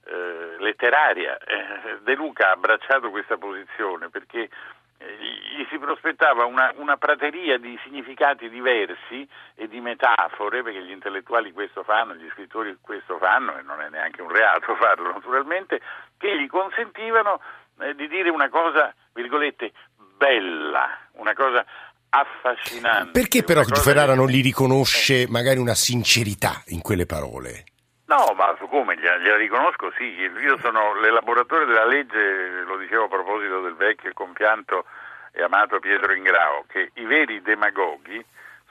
eh, 0.06 0.56
letteraria. 0.60 1.38
Eh, 1.38 2.00
De 2.02 2.16
Luca 2.16 2.50
ha 2.50 2.52
abbracciato 2.52 3.10
questa 3.10 3.38
posizione 3.38 4.10
perché 4.10 4.50
eh, 4.98 5.18
gli 5.58 5.66
si 5.70 5.78
prospettava 5.78 6.46
una, 6.46 6.72
una 6.78 6.98
prateria 6.98 7.58
di 7.58 7.78
significati 7.84 8.50
diversi 8.50 9.28
e 9.56 9.68
di 9.68 9.80
metafore, 9.80 10.64
perché 10.64 10.84
gli 10.84 10.92
intellettuali 10.92 11.52
questo 11.52 11.84
fanno, 11.84 12.16
gli 12.16 12.30
scrittori 12.32 12.78
questo 12.82 13.18
fanno, 13.18 13.58
e 13.58 13.62
non 13.62 13.82
è 13.82 13.90
neanche 13.90 14.22
un 14.22 14.30
reato 14.30 14.76
farlo 14.80 15.12
naturalmente, 15.14 15.82
che 16.18 16.40
gli 16.40 16.48
consentivano 16.48 17.42
eh, 17.80 17.96
di 17.96 18.08
dire 18.08 18.30
una 18.30 18.50
cosa, 18.50 18.94
virgolette, 19.14 19.72
bella, 20.18 20.98
una 21.14 21.34
cosa 21.34 21.66
affascinante. 22.10 23.12
perché 23.12 23.44
però 23.44 23.64
Ferrara 23.64 24.12
che- 24.14 24.20
non 24.20 24.28
gli 24.28 24.42
riconosce 24.42 25.26
magari 25.28 25.58
una 25.58 25.74
sincerità 25.74 26.62
in 26.68 26.82
quelle 26.82 27.06
parole? 27.06 27.64
No, 28.06 28.34
ma 28.36 28.56
come 28.70 28.98
gliela 28.98 29.38
riconosco, 29.38 29.92
sì. 29.98 30.04
Io 30.04 30.58
sono 30.58 31.00
l'elaboratore 31.00 31.66
della 31.66 31.86
legge, 31.86 32.64
lo 32.66 32.78
dicevo 32.78 33.06
a 33.06 33.10
proposito 33.10 33.62
del 33.62 33.76
vecchio 33.76 34.10
e 34.10 34.14
compianto 34.14 34.86
e 35.32 35.42
amato 35.42 35.80
Pietro 35.80 36.14
Ingrao, 36.14 36.66
che 36.68 36.92
i 36.96 37.06
veri 37.06 37.42
demagoghi 37.42 38.24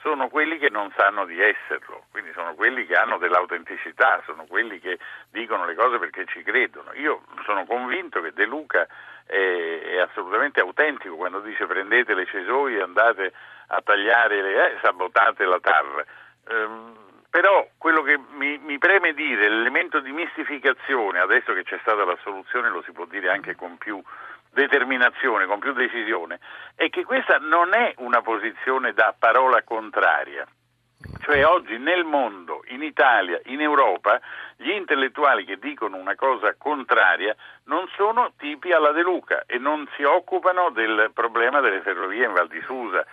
sono 0.03 0.27
quelli 0.27 0.57
che 0.59 0.69
non 0.69 0.91
sanno 0.97 1.25
di 1.25 1.39
esserlo, 1.41 2.05
quindi 2.11 2.31
sono 2.33 2.53
quelli 2.55 2.85
che 2.85 2.93
hanno 2.93 3.17
dell'autenticità, 3.17 4.21
sono 4.25 4.45
quelli 4.45 4.79
che 4.79 4.99
dicono 5.29 5.65
le 5.65 5.75
cose 5.75 5.97
perché 5.97 6.25
ci 6.25 6.43
credono. 6.43 6.91
Io 6.93 7.23
sono 7.45 7.65
convinto 7.65 8.21
che 8.21 8.33
De 8.33 8.45
Luca 8.45 8.85
è, 9.25 9.81
è 9.81 9.97
assolutamente 9.99 10.59
autentico 10.59 11.15
quando 11.15 11.39
dice 11.39 11.65
prendete 11.65 12.13
le 12.13 12.25
cesoie, 12.25 12.81
andate 12.81 13.31
a 13.67 13.81
tagliare, 13.81 14.41
le, 14.41 14.73
eh, 14.73 14.77
sabotate 14.81 15.45
la 15.45 15.59
TAR. 15.61 16.05
Ehm, 16.49 17.03
però 17.33 17.67
quello 17.79 18.03
che 18.03 18.19
mi, 18.33 18.59
mi 18.59 18.77
preme 18.77 19.11
dire, 19.15 19.49
l'elemento 19.49 19.99
di 19.99 20.11
mistificazione, 20.11 21.17
adesso 21.17 21.51
che 21.53 21.63
c'è 21.63 21.79
stata 21.81 22.05
la 22.05 22.15
soluzione 22.21 22.69
lo 22.69 22.83
si 22.83 22.91
può 22.91 23.05
dire 23.05 23.31
anche 23.31 23.55
con 23.55 23.75
più 23.79 23.99
determinazione, 24.51 25.47
con 25.47 25.57
più 25.57 25.73
decisione, 25.73 26.39
è 26.75 26.91
che 26.91 27.03
questa 27.03 27.39
non 27.39 27.73
è 27.73 27.95
una 27.97 28.21
posizione 28.21 28.93
da 28.93 29.15
parola 29.17 29.63
contraria. 29.63 30.45
Cioè 31.23 31.43
oggi 31.43 31.79
nel 31.79 32.03
mondo, 32.03 32.63
in 32.67 32.83
Italia, 32.83 33.41
in 33.45 33.61
Europa, 33.61 34.21
gli 34.55 34.69
intellettuali 34.69 35.43
che 35.43 35.57
dicono 35.57 35.97
una 35.97 36.15
cosa 36.15 36.53
contraria 36.55 37.35
non 37.63 37.87
sono 37.95 38.33
tipi 38.37 38.71
alla 38.71 38.91
De 38.91 39.01
Luca 39.01 39.43
e 39.47 39.57
non 39.57 39.89
si 39.95 40.03
occupano 40.03 40.69
del 40.69 41.09
problema 41.15 41.61
delle 41.61 41.81
ferrovie 41.81 42.25
in 42.25 42.33
Val 42.33 42.47
di 42.47 42.61
Susa. 42.61 43.03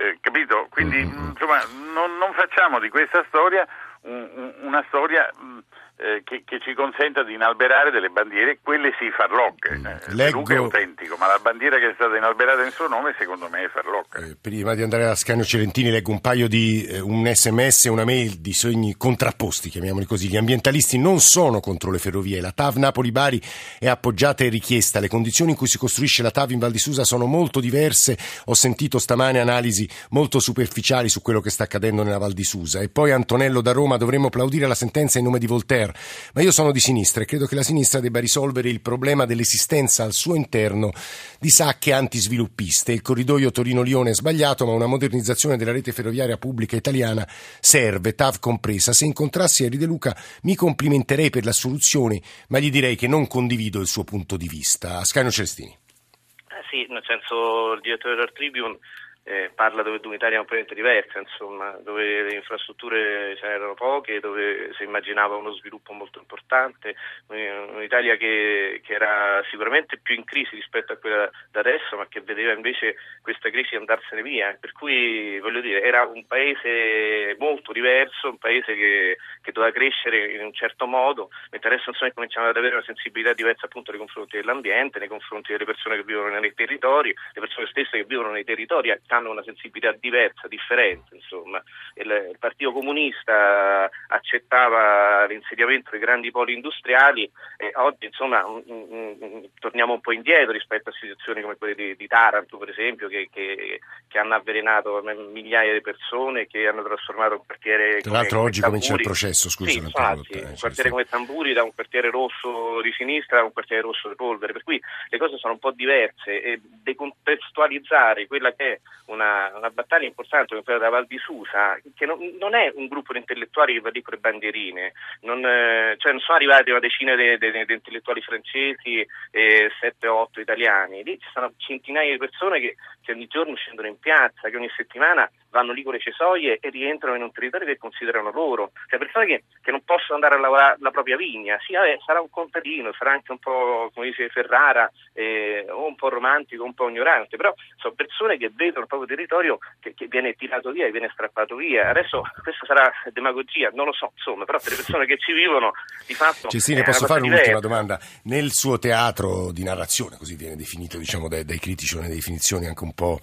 Eh, 0.00 0.18
capito? 0.20 0.68
Quindi 0.70 1.00
insomma 1.00 1.60
non, 1.92 2.18
non 2.18 2.32
facciamo 2.32 2.78
di 2.78 2.88
questa 2.88 3.24
storia 3.26 3.66
un- 4.02 4.30
un- 4.32 4.54
una 4.60 4.84
storia 4.86 5.28
mh, 5.36 5.58
eh, 5.98 6.22
che, 6.22 6.44
che, 6.46 6.60
ci 6.60 6.74
consenta 6.74 7.24
di 7.24 7.34
inalberare 7.34 7.90
delle 7.90 8.08
bandiere, 8.08 8.60
quelle 8.62 8.94
sì 8.98 9.10
farlocche. 9.10 9.78
Mm. 9.78 9.86
Eh, 9.86 10.00
Leggo... 10.14 10.38
Luca 10.38 10.54
è 10.54 10.56
autentico, 10.58 11.16
ma 11.18 11.26
la 11.26 11.40
bandiera 11.42 11.76
che 11.78 11.90
è 11.90 11.94
stata 11.94 12.16
inalberata 12.16 12.64
in 12.64 12.70
suo 12.70 12.86
nome 12.86 13.16
secondo 13.18 13.48
me 13.48 13.64
è 13.64 13.68
farlocca. 13.68 14.20
Eh, 14.20 14.36
prima 14.40 14.74
di 14.74 14.82
andare 14.82 15.06
a 15.06 15.16
Scanio 15.16 15.42
Celentini 15.42 15.90
leggo 15.90 16.12
un 16.12 16.20
paio 16.20 16.46
di 16.46 16.86
eh, 16.86 17.00
un 17.00 17.26
sms 17.26 17.86
e 17.86 17.88
una 17.88 18.04
mail 18.04 18.38
di 18.38 18.52
sogni 18.52 18.96
contrapposti, 18.96 19.70
chiamiamoli 19.70 20.06
così. 20.06 20.28
Gli 20.28 20.36
ambientalisti 20.36 20.98
non 20.98 21.18
sono 21.18 21.58
contro 21.58 21.90
le 21.90 21.98
ferrovie, 21.98 22.40
la 22.40 22.52
TAV 22.52 22.76
Napoli-Bari 22.76 23.42
è 23.80 23.88
appoggiata 23.88 24.44
e 24.44 24.50
richiesta, 24.50 25.00
le 25.00 25.08
condizioni 25.08 25.50
in 25.50 25.56
cui 25.56 25.66
si 25.66 25.78
costruisce 25.78 26.22
la 26.22 26.30
TAV 26.30 26.52
in 26.52 26.60
Val 26.60 26.70
di 26.70 26.78
Susa 26.78 27.02
sono 27.02 27.26
molto 27.26 27.58
diverse, 27.58 28.16
ho 28.44 28.54
sentito 28.54 29.00
stamane 29.00 29.40
analisi 29.40 29.88
molto 30.10 30.38
superficiali 30.38 31.08
su 31.08 31.22
quello 31.22 31.40
che 31.40 31.50
sta 31.50 31.64
accadendo 31.64 32.04
nella 32.04 32.18
Val 32.18 32.34
di 32.34 32.44
Susa. 32.44 32.78
E 32.78 32.88
poi 32.88 33.10
Antonello 33.10 33.60
da 33.60 33.72
Roma 33.72 33.96
dovremmo 33.96 34.28
applaudire 34.28 34.68
la 34.68 34.76
sentenza 34.76 35.18
in 35.18 35.24
nome 35.24 35.40
di 35.40 35.46
Voltaire 35.48 35.87
Premier, 35.88 36.32
ma 36.34 36.42
io 36.42 36.52
sono 36.52 36.72
di 36.72 36.80
sinistra 36.80 37.22
e 37.22 37.26
credo 37.26 37.46
che 37.46 37.54
la 37.54 37.62
sinistra 37.62 38.00
debba 38.00 38.20
risolvere 38.20 38.68
il 38.68 38.80
problema 38.80 39.24
dell'esistenza 39.24 40.04
al 40.04 40.12
suo 40.12 40.34
interno 40.34 40.92
di 41.38 41.48
sacche 41.48 41.92
antisviluppiste. 41.92 42.92
Il 42.92 43.02
corridoio 43.02 43.50
Torino-Lione 43.50 44.10
è 44.10 44.14
sbagliato, 44.14 44.66
ma 44.66 44.72
una 44.72 44.86
modernizzazione 44.86 45.56
della 45.56 45.72
rete 45.72 45.92
ferroviaria 45.92 46.36
pubblica 46.36 46.76
italiana 46.76 47.26
serve, 47.60 48.14
TAV 48.14 48.38
compresa. 48.38 48.92
Se 48.92 49.04
incontrassi 49.04 49.64
Eri 49.64 49.76
De 49.76 49.86
Luca 49.86 50.16
mi 50.42 50.54
complimenterei 50.54 51.30
per 51.30 51.44
la 51.44 51.52
soluzione, 51.52 52.20
ma 52.48 52.58
gli 52.58 52.70
direi 52.70 52.96
che 52.96 53.06
non 53.06 53.26
condivido 53.26 53.80
il 53.80 53.86
suo 53.86 54.04
punto 54.04 54.36
di 54.36 54.48
vista. 54.48 54.98
Ascanio 54.98 55.30
Celestini. 55.30 55.70
Eh 55.70 56.64
sì, 56.70 56.86
nel 56.90 57.02
senso 57.06 57.72
il 57.72 57.80
direttore 57.80 58.16
del 58.16 58.32
Tribune 58.32 58.78
eh, 59.28 59.50
parla 59.54 59.82
dove, 59.82 60.00
un'Italia 60.04 60.38
completamente 60.38 60.74
diversa, 60.74 61.18
insomma, 61.18 61.76
dove 61.82 62.22
le 62.22 62.34
infrastrutture 62.34 63.36
ce 63.36 63.46
n'erano 63.46 63.74
poche, 63.74 64.20
dove 64.20 64.72
si 64.74 64.84
immaginava 64.84 65.36
uno 65.36 65.52
sviluppo 65.52 65.92
molto 65.92 66.18
importante, 66.18 66.96
un'Italia 67.26 68.16
che, 68.16 68.80
che, 68.82 68.94
era 68.94 69.44
sicuramente 69.50 69.98
più 69.98 70.14
in 70.14 70.24
crisi 70.24 70.54
rispetto 70.54 70.94
a 70.94 70.96
quella 70.96 71.30
da 71.50 71.60
adesso, 71.60 71.96
ma 71.96 72.06
che 72.08 72.22
vedeva 72.22 72.52
invece 72.52 72.96
questa 73.20 73.50
crisi 73.50 73.76
andarsene 73.76 74.22
via. 74.22 74.56
Per 74.58 74.72
cui 74.72 75.38
voglio 75.40 75.60
dire, 75.60 75.82
era 75.82 76.04
un 76.04 76.24
paese 76.26 77.36
molto 77.38 77.72
diverso, 77.72 78.30
un 78.30 78.38
paese 78.38 78.74
che, 78.74 79.18
che 79.42 79.52
doveva 79.52 79.72
crescere 79.72 80.32
in 80.32 80.42
un 80.42 80.54
certo 80.54 80.86
modo, 80.86 81.28
mentre 81.50 81.74
adesso 81.74 81.90
insomma, 81.90 82.12
cominciamo 82.12 82.48
ad 82.48 82.56
avere 82.56 82.76
una 82.76 82.84
sensibilità 82.84 83.34
diversa 83.34 83.66
appunto 83.66 83.90
nei 83.90 84.00
confronti 84.00 84.36
dell'ambiente, 84.36 84.98
nei 84.98 85.08
confronti 85.08 85.52
delle 85.52 85.66
persone 85.66 85.96
che 85.96 86.04
vivono 86.04 86.30
nei 86.38 86.54
territori, 86.54 87.10
le 87.10 87.40
persone 87.40 87.66
stesse 87.66 87.98
che 87.98 88.04
vivono 88.04 88.30
nei 88.30 88.44
territori 88.44 88.90
hanno 89.18 89.30
una 89.30 89.42
sensibilità 89.42 89.94
diversa, 89.98 90.48
differente. 90.48 91.14
Insomma. 91.14 91.62
Il, 91.94 92.06
il 92.06 92.36
Partito 92.38 92.72
Comunista 92.72 93.90
accettava 94.08 95.26
l'insediamento 95.26 95.90
dei 95.90 96.00
grandi 96.00 96.30
poli 96.30 96.54
industriali 96.54 97.30
e 97.56 97.72
oggi 97.74 98.06
insomma, 98.06 98.46
m, 98.46 98.62
m, 98.66 99.16
m, 99.18 99.48
torniamo 99.58 99.94
un 99.94 100.00
po' 100.00 100.12
indietro 100.12 100.52
rispetto 100.52 100.90
a 100.90 100.92
situazioni 100.92 101.42
come 101.42 101.56
quelle 101.56 101.74
di, 101.74 101.96
di 101.96 102.06
Taranto, 102.06 102.56
per 102.56 102.70
esempio, 102.70 103.08
che, 103.08 103.28
che, 103.32 103.80
che, 104.06 104.18
hanno 104.18 104.34
avvelenato 104.34 105.02
migliaia 105.32 105.72
di 105.72 105.80
persone, 105.80 106.46
che 106.46 106.66
hanno 106.66 106.82
trasformato 106.82 107.34
un 107.34 107.42
quartiere. 107.44 108.00
Tra 108.00 108.12
l'altro, 108.12 108.40
oggi 108.40 108.60
Tamburi. 108.60 108.80
comincia 108.80 108.94
il 108.94 109.02
processo. 109.02 109.50
Scusa, 109.50 109.70
sì, 109.70 109.78
infatti, 109.78 110.38
eh, 110.38 110.44
un 110.44 110.56
quartiere 110.58 110.90
come 110.90 111.04
Tamburi 111.04 111.52
da 111.52 111.62
un 111.62 111.74
quartiere 111.74 112.10
rosso 112.10 112.80
di 112.80 112.92
sinistra 112.92 113.40
a 113.40 113.44
un 113.44 113.52
quartiere 113.52 113.82
rosso 113.82 114.08
di 114.08 114.14
polvere. 114.14 114.52
Per 114.52 114.62
cui 114.62 114.80
le 115.08 115.18
cose 115.18 115.36
sono 115.36 115.54
un 115.54 115.58
po' 115.58 115.72
diverse 115.72 116.42
e 116.42 116.60
decontestualizzare 116.62 118.26
quella 118.26 118.52
che 118.52 118.72
è 118.74 118.80
una, 119.08 119.52
una, 119.54 119.70
battaglia 119.70 120.06
importante 120.06 120.48
come 120.48 120.62
quella 120.62 120.78
della 120.78 120.90
Val 120.90 121.06
di 121.06 121.18
Susa, 121.18 121.78
che 121.94 122.06
non, 122.06 122.18
non, 122.38 122.54
è 122.54 122.72
un 122.74 122.86
gruppo 122.88 123.12
di 123.12 123.18
intellettuali 123.18 123.74
che 123.74 123.80
va 123.80 123.90
lì 123.90 124.02
con 124.02 124.14
le 124.14 124.20
bandierine, 124.20 124.92
non, 125.22 125.44
eh, 125.44 125.94
cioè 125.98 126.12
non 126.12 126.20
sono 126.20 126.36
arrivati 126.36 126.70
una 126.70 126.80
decina 126.80 127.14
di 127.14 127.38
intellettuali 127.68 128.20
francesi 128.20 129.06
e 129.30 129.70
7-8 129.80 130.40
italiani, 130.40 131.02
lì 131.04 131.18
ci 131.18 131.28
sono 131.32 131.52
centinaia 131.56 132.12
di 132.12 132.18
persone 132.18 132.60
che, 132.60 132.76
che 133.02 133.12
ogni 133.12 133.26
giorno 133.26 133.54
scendono 133.56 133.88
in 133.88 133.98
piazza, 133.98 134.48
che 134.48 134.56
ogni 134.56 134.70
settimana 134.76 135.30
vanno 135.50 135.72
lì 135.72 135.82
con 135.82 135.94
le 135.94 136.00
cesoie 136.00 136.58
e 136.60 136.68
rientrano 136.70 137.16
in 137.16 137.22
un 137.22 137.32
territorio 137.32 137.66
che 137.66 137.78
considerano 137.78 138.30
loro, 138.30 138.72
cioè 138.88 138.98
persone 138.98 139.26
che, 139.26 139.44
che 139.62 139.70
non 139.70 139.82
possono 139.84 140.14
andare 140.14 140.34
a 140.34 140.38
lavorare 140.38 140.76
la 140.80 140.90
propria 140.90 141.16
vigna, 141.16 141.58
sì, 141.66 141.72
vabbè, 141.72 141.98
sarà 142.04 142.20
un 142.20 142.30
contadino, 142.30 142.92
sarà 142.92 143.12
anche 143.12 143.32
un 143.32 143.38
po' 143.38 143.90
come 143.94 144.06
dice 144.06 144.28
Ferrara, 144.28 144.90
eh, 145.14 145.66
o 145.70 145.86
un 145.86 145.94
po' 145.94 146.08
romantico, 146.08 146.64
un 146.64 146.74
po' 146.74 146.88
ignorante, 146.88 147.36
però 147.36 147.52
sono 147.76 147.94
persone 147.94 148.36
che 148.36 148.50
vedono 148.52 148.82
il 148.82 148.88
proprio 148.98 149.16
territorio 149.16 149.58
che, 149.80 149.94
che 149.94 150.06
viene 150.06 150.34
tirato 150.34 150.70
via 150.70 150.86
e 150.86 150.90
viene 150.90 151.08
strappato 151.12 151.56
via. 151.56 151.88
Adesso 151.90 152.22
questa 152.42 152.66
sarà 152.66 152.92
demagogia, 153.12 153.70
non 153.72 153.86
lo 153.86 153.92
so, 153.92 154.12
insomma, 154.14 154.44
però 154.44 154.58
per 154.58 154.70
le 154.70 154.76
persone 154.76 155.06
che 155.06 155.16
ci 155.18 155.32
vivono 155.32 155.72
di 156.06 156.14
fatto... 156.14 156.48
Cestine, 156.48 156.82
posso 156.82 157.06
fare 157.06 157.22
un'ultima 157.22 157.60
domanda? 157.60 158.00
Nel 158.24 158.52
suo 158.52 158.78
teatro 158.78 159.52
di 159.52 159.62
narrazione, 159.62 160.16
così 160.16 160.36
viene 160.36 160.56
definito 160.56 160.98
diciamo, 160.98 161.28
dai, 161.28 161.44
dai 161.44 161.58
critici, 161.58 161.96
una 161.96 162.08
definizioni 162.08 162.66
anche 162.66 162.84
un 162.84 162.92
po' 162.92 163.20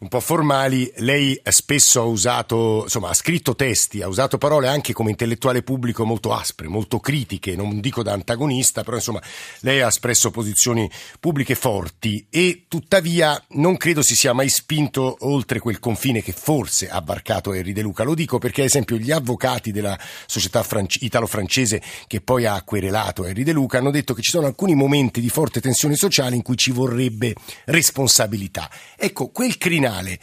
un 0.00 0.08
po' 0.08 0.20
formali, 0.20 0.90
lei 0.96 1.40
spesso 1.48 2.00
ha 2.00 2.04
usato, 2.04 2.82
insomma, 2.84 3.08
ha 3.08 3.14
scritto 3.14 3.56
testi, 3.56 4.00
ha 4.00 4.06
usato 4.06 4.38
parole 4.38 4.68
anche 4.68 4.92
come 4.92 5.10
intellettuale 5.10 5.62
pubblico 5.62 6.04
molto 6.04 6.32
aspre, 6.32 6.68
molto 6.68 7.00
critiche, 7.00 7.56
non 7.56 7.80
dico 7.80 8.02
da 8.02 8.12
antagonista, 8.12 8.84
però 8.84 8.96
insomma, 8.96 9.20
lei 9.60 9.80
ha 9.80 9.88
espresso 9.88 10.30
posizioni 10.30 10.88
pubbliche 11.18 11.56
forti 11.56 12.26
e 12.30 12.66
tuttavia 12.68 13.42
non 13.50 13.76
credo 13.76 14.02
si 14.02 14.14
sia 14.14 14.32
mai 14.32 14.48
spinto 14.48 15.16
oltre 15.20 15.58
quel 15.58 15.80
confine 15.80 16.22
che 16.22 16.32
forse 16.32 16.88
ha 16.88 17.00
varcato 17.00 17.52
Henry 17.52 17.72
De 17.72 17.82
Luca. 17.82 18.04
Lo 18.04 18.14
dico 18.14 18.38
perché, 18.38 18.60
ad 18.60 18.68
esempio, 18.68 18.96
gli 18.96 19.10
avvocati 19.10 19.72
della 19.72 19.98
società 20.26 20.62
franc- 20.62 21.02
italo-francese 21.02 21.82
che 22.06 22.20
poi 22.20 22.46
ha 22.46 22.62
querelato 22.62 23.24
Henry 23.24 23.42
De 23.42 23.52
Luca 23.52 23.78
hanno 23.78 23.90
detto 23.90 24.14
che 24.14 24.22
ci 24.22 24.30
sono 24.30 24.46
alcuni 24.46 24.74
momenti 24.74 25.20
di 25.20 25.28
forte 25.28 25.60
tensione 25.60 25.96
sociale 25.96 26.36
in 26.36 26.42
cui 26.42 26.56
ci 26.56 26.70
vorrebbe 26.70 27.34
responsabilità. 27.64 28.70
Ecco, 28.96 29.28
quel 29.30 29.58
crinale 29.58 29.86
criminale. 29.88 30.18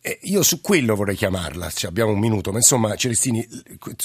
Eh, 0.00 0.18
io 0.22 0.42
su 0.42 0.60
quello 0.60 0.94
vorrei 0.94 1.16
chiamarla, 1.16 1.70
cioè, 1.70 1.90
abbiamo 1.90 2.12
un 2.12 2.20
minuto, 2.20 2.52
ma 2.52 2.58
insomma 2.58 2.94
Celestini... 2.94 3.46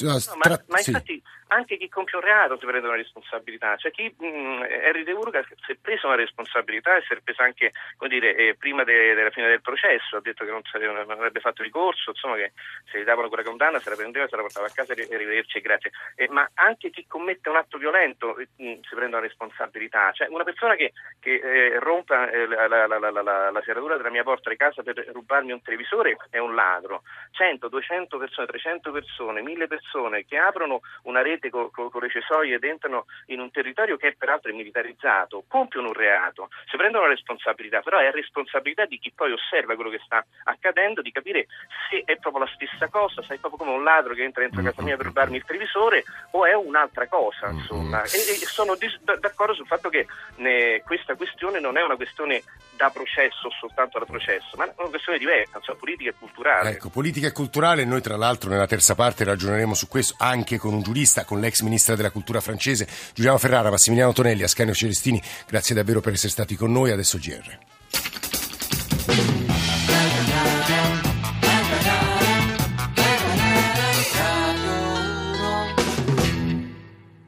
No, 0.01 0.19
ma, 0.43 0.63
ma 0.67 0.79
infatti 0.83 1.21
anche 1.53 1.77
chi 1.77 1.89
compie 1.89 2.17
un 2.17 2.23
reato 2.23 2.57
si 2.57 2.65
prende 2.65 2.87
una 2.87 2.97
responsabilità, 2.97 3.75
cioè 3.77 3.91
chi 3.91 4.13
mh, 4.17 4.25
mm, 4.25 4.61
Harry 4.61 5.03
De 5.03 5.11
Urga 5.11 5.43
si 5.65 5.71
è 5.71 5.75
preso 5.79 6.07
una 6.07 6.15
responsabilità 6.15 6.95
e 6.95 7.03
si 7.03 7.13
è 7.13 7.21
presa 7.21 7.43
anche 7.43 7.71
dire, 8.07 8.35
eh, 8.35 8.55
prima 8.55 8.83
de, 8.83 9.13
della 9.13 9.29
fine 9.29 9.47
del 9.47 9.61
processo, 9.61 10.17
ha 10.17 10.21
detto 10.21 10.45
che 10.45 10.51
non, 10.51 10.61
sarebbe, 10.63 10.93
non, 10.93 11.09
avrebbe 11.09 11.39
fatto 11.39 11.63
ricorso, 11.63 12.11
insomma 12.11 12.35
che 12.35 12.53
se 12.91 12.99
gli 12.99 13.03
davano 13.03 13.27
quella 13.27 13.43
condanna 13.43 13.79
se 13.79 13.89
la 13.89 13.95
prendeva, 13.95 14.27
se 14.27 14.35
la 14.35 14.41
portava 14.41 14.67
a 14.67 14.71
casa 14.73 14.93
e 14.93 15.07
arrivederci 15.11 15.57
e 15.57 15.61
grazie. 15.61 15.91
Eh, 16.15 16.27
ma 16.29 16.49
anche 16.55 16.89
chi 16.89 17.05
commette 17.07 17.49
un 17.49 17.55
atto 17.55 17.77
violento 17.77 18.35
mh, 18.35 18.65
mm, 18.65 18.73
si 18.81 18.95
prende 18.95 19.15
una 19.15 19.19
responsabilità, 19.19 20.11
cioè 20.11 20.27
una 20.27 20.43
persona 20.43 20.75
che, 20.75 20.93
che 21.19 21.35
eh, 21.35 21.79
rompa 21.79 22.29
eh, 22.29 22.47
la, 22.47 22.67
la, 22.67 22.87
la, 22.87 23.51
la, 23.51 23.61
serratura 23.63 23.97
della 23.97 24.09
mia 24.09 24.23
porta 24.23 24.49
di 24.49 24.57
casa 24.57 24.83
per 24.83 25.07
rubarmi 25.11 25.51
un 25.51 25.61
televisore 25.61 26.17
è 26.29 26.37
un 26.37 26.55
ladro, 26.55 27.03
100, 27.31 27.67
200 27.67 28.17
persone, 28.17 28.47
300 28.47 28.91
persone, 28.91 29.41
1000 29.41 29.67
persone 29.67 30.25
che 30.25 30.37
aprono 30.37 30.81
una 31.03 31.21
rete 31.21 31.42
mette 31.43 31.49
con, 31.49 31.69
con, 31.71 31.89
con 31.89 32.01
le 32.01 32.09
cesoie 32.09 32.55
ed 32.55 32.63
entrano 32.63 33.05
in 33.27 33.39
un 33.39 33.51
territorio 33.51 33.97
che 33.97 34.15
peraltro 34.17 34.51
è 34.51 34.55
militarizzato, 34.55 35.43
compiono 35.47 35.87
un 35.87 35.93
reato, 35.93 36.49
si 36.69 36.77
prendono 36.77 37.05
la 37.05 37.11
responsabilità, 37.11 37.81
però 37.81 37.99
è 37.99 38.11
responsabilità 38.11 38.85
di 38.85 38.99
chi 38.99 39.11
poi 39.13 39.31
osserva 39.31 39.75
quello 39.75 39.89
che 39.89 40.01
sta 40.05 40.23
accadendo, 40.45 41.01
di 41.01 41.11
capire 41.11 41.47
se 41.89 42.03
è 42.05 42.17
proprio 42.17 42.45
la 42.45 42.51
stessa 42.53 42.87
cosa, 42.87 43.21
se 43.21 43.35
è 43.35 43.37
proprio 43.37 43.65
come 43.65 43.75
un 43.77 43.83
ladro 43.83 44.13
che 44.13 44.23
entra 44.23 44.41
dentro 44.41 44.61
casa 44.61 44.81
mia 44.81 44.95
per 44.95 45.07
rubarmi 45.07 45.37
il 45.37 45.45
televisore 45.45 46.03
o 46.31 46.45
è 46.45 46.53
un'altra 46.53 47.07
cosa, 47.07 47.49
insomma. 47.49 48.03
E, 48.03 48.17
e 48.41 48.45
sono 48.45 48.75
dis- 48.75 48.99
d'accordo 49.01 49.53
sul 49.53 49.67
fatto 49.67 49.89
che 49.89 50.07
ne, 50.37 50.81
questa 50.85 51.15
questione 51.15 51.59
non 51.59 51.77
è 51.77 51.83
una 51.83 51.95
questione 51.95 52.43
da 52.75 52.89
processo 52.89 53.49
soltanto 53.59 53.99
da 53.99 54.05
processo, 54.05 54.55
ma 54.55 54.65
è 54.65 54.73
una 54.77 54.89
questione 54.89 55.17
diversa, 55.17 55.59
cioè 55.61 55.75
politica 55.75 56.09
e 56.09 56.13
culturale. 56.17 56.69
Ecco, 56.71 56.89
politica 56.89 57.27
e 57.27 57.31
culturale, 57.31 57.85
noi 57.85 58.01
tra 58.01 58.17
l'altro 58.17 58.49
nella 58.49 58.67
terza 58.67 58.95
parte 58.95 59.23
ragioneremo 59.23 59.73
su 59.73 59.87
questo 59.87 60.15
anche 60.17 60.57
con 60.57 60.73
un 60.73 60.81
giurista, 60.81 61.22
con 61.23 61.39
l'ex 61.39 61.61
ministra 61.61 61.95
della 61.95 62.11
cultura 62.11 62.41
francese 62.41 62.87
Giuliano 63.13 63.37
Ferrara, 63.37 63.69
Massimiliano 63.69 64.13
Tonelli, 64.13 64.43
Ascanio 64.43 64.73
Celestini, 64.73 65.21
grazie 65.47 65.75
davvero 65.75 66.01
per 66.01 66.13
essere 66.13 66.29
stati 66.29 66.55
con 66.55 66.71
noi, 66.71 66.91
adesso 66.91 67.17
GR. 67.17 67.57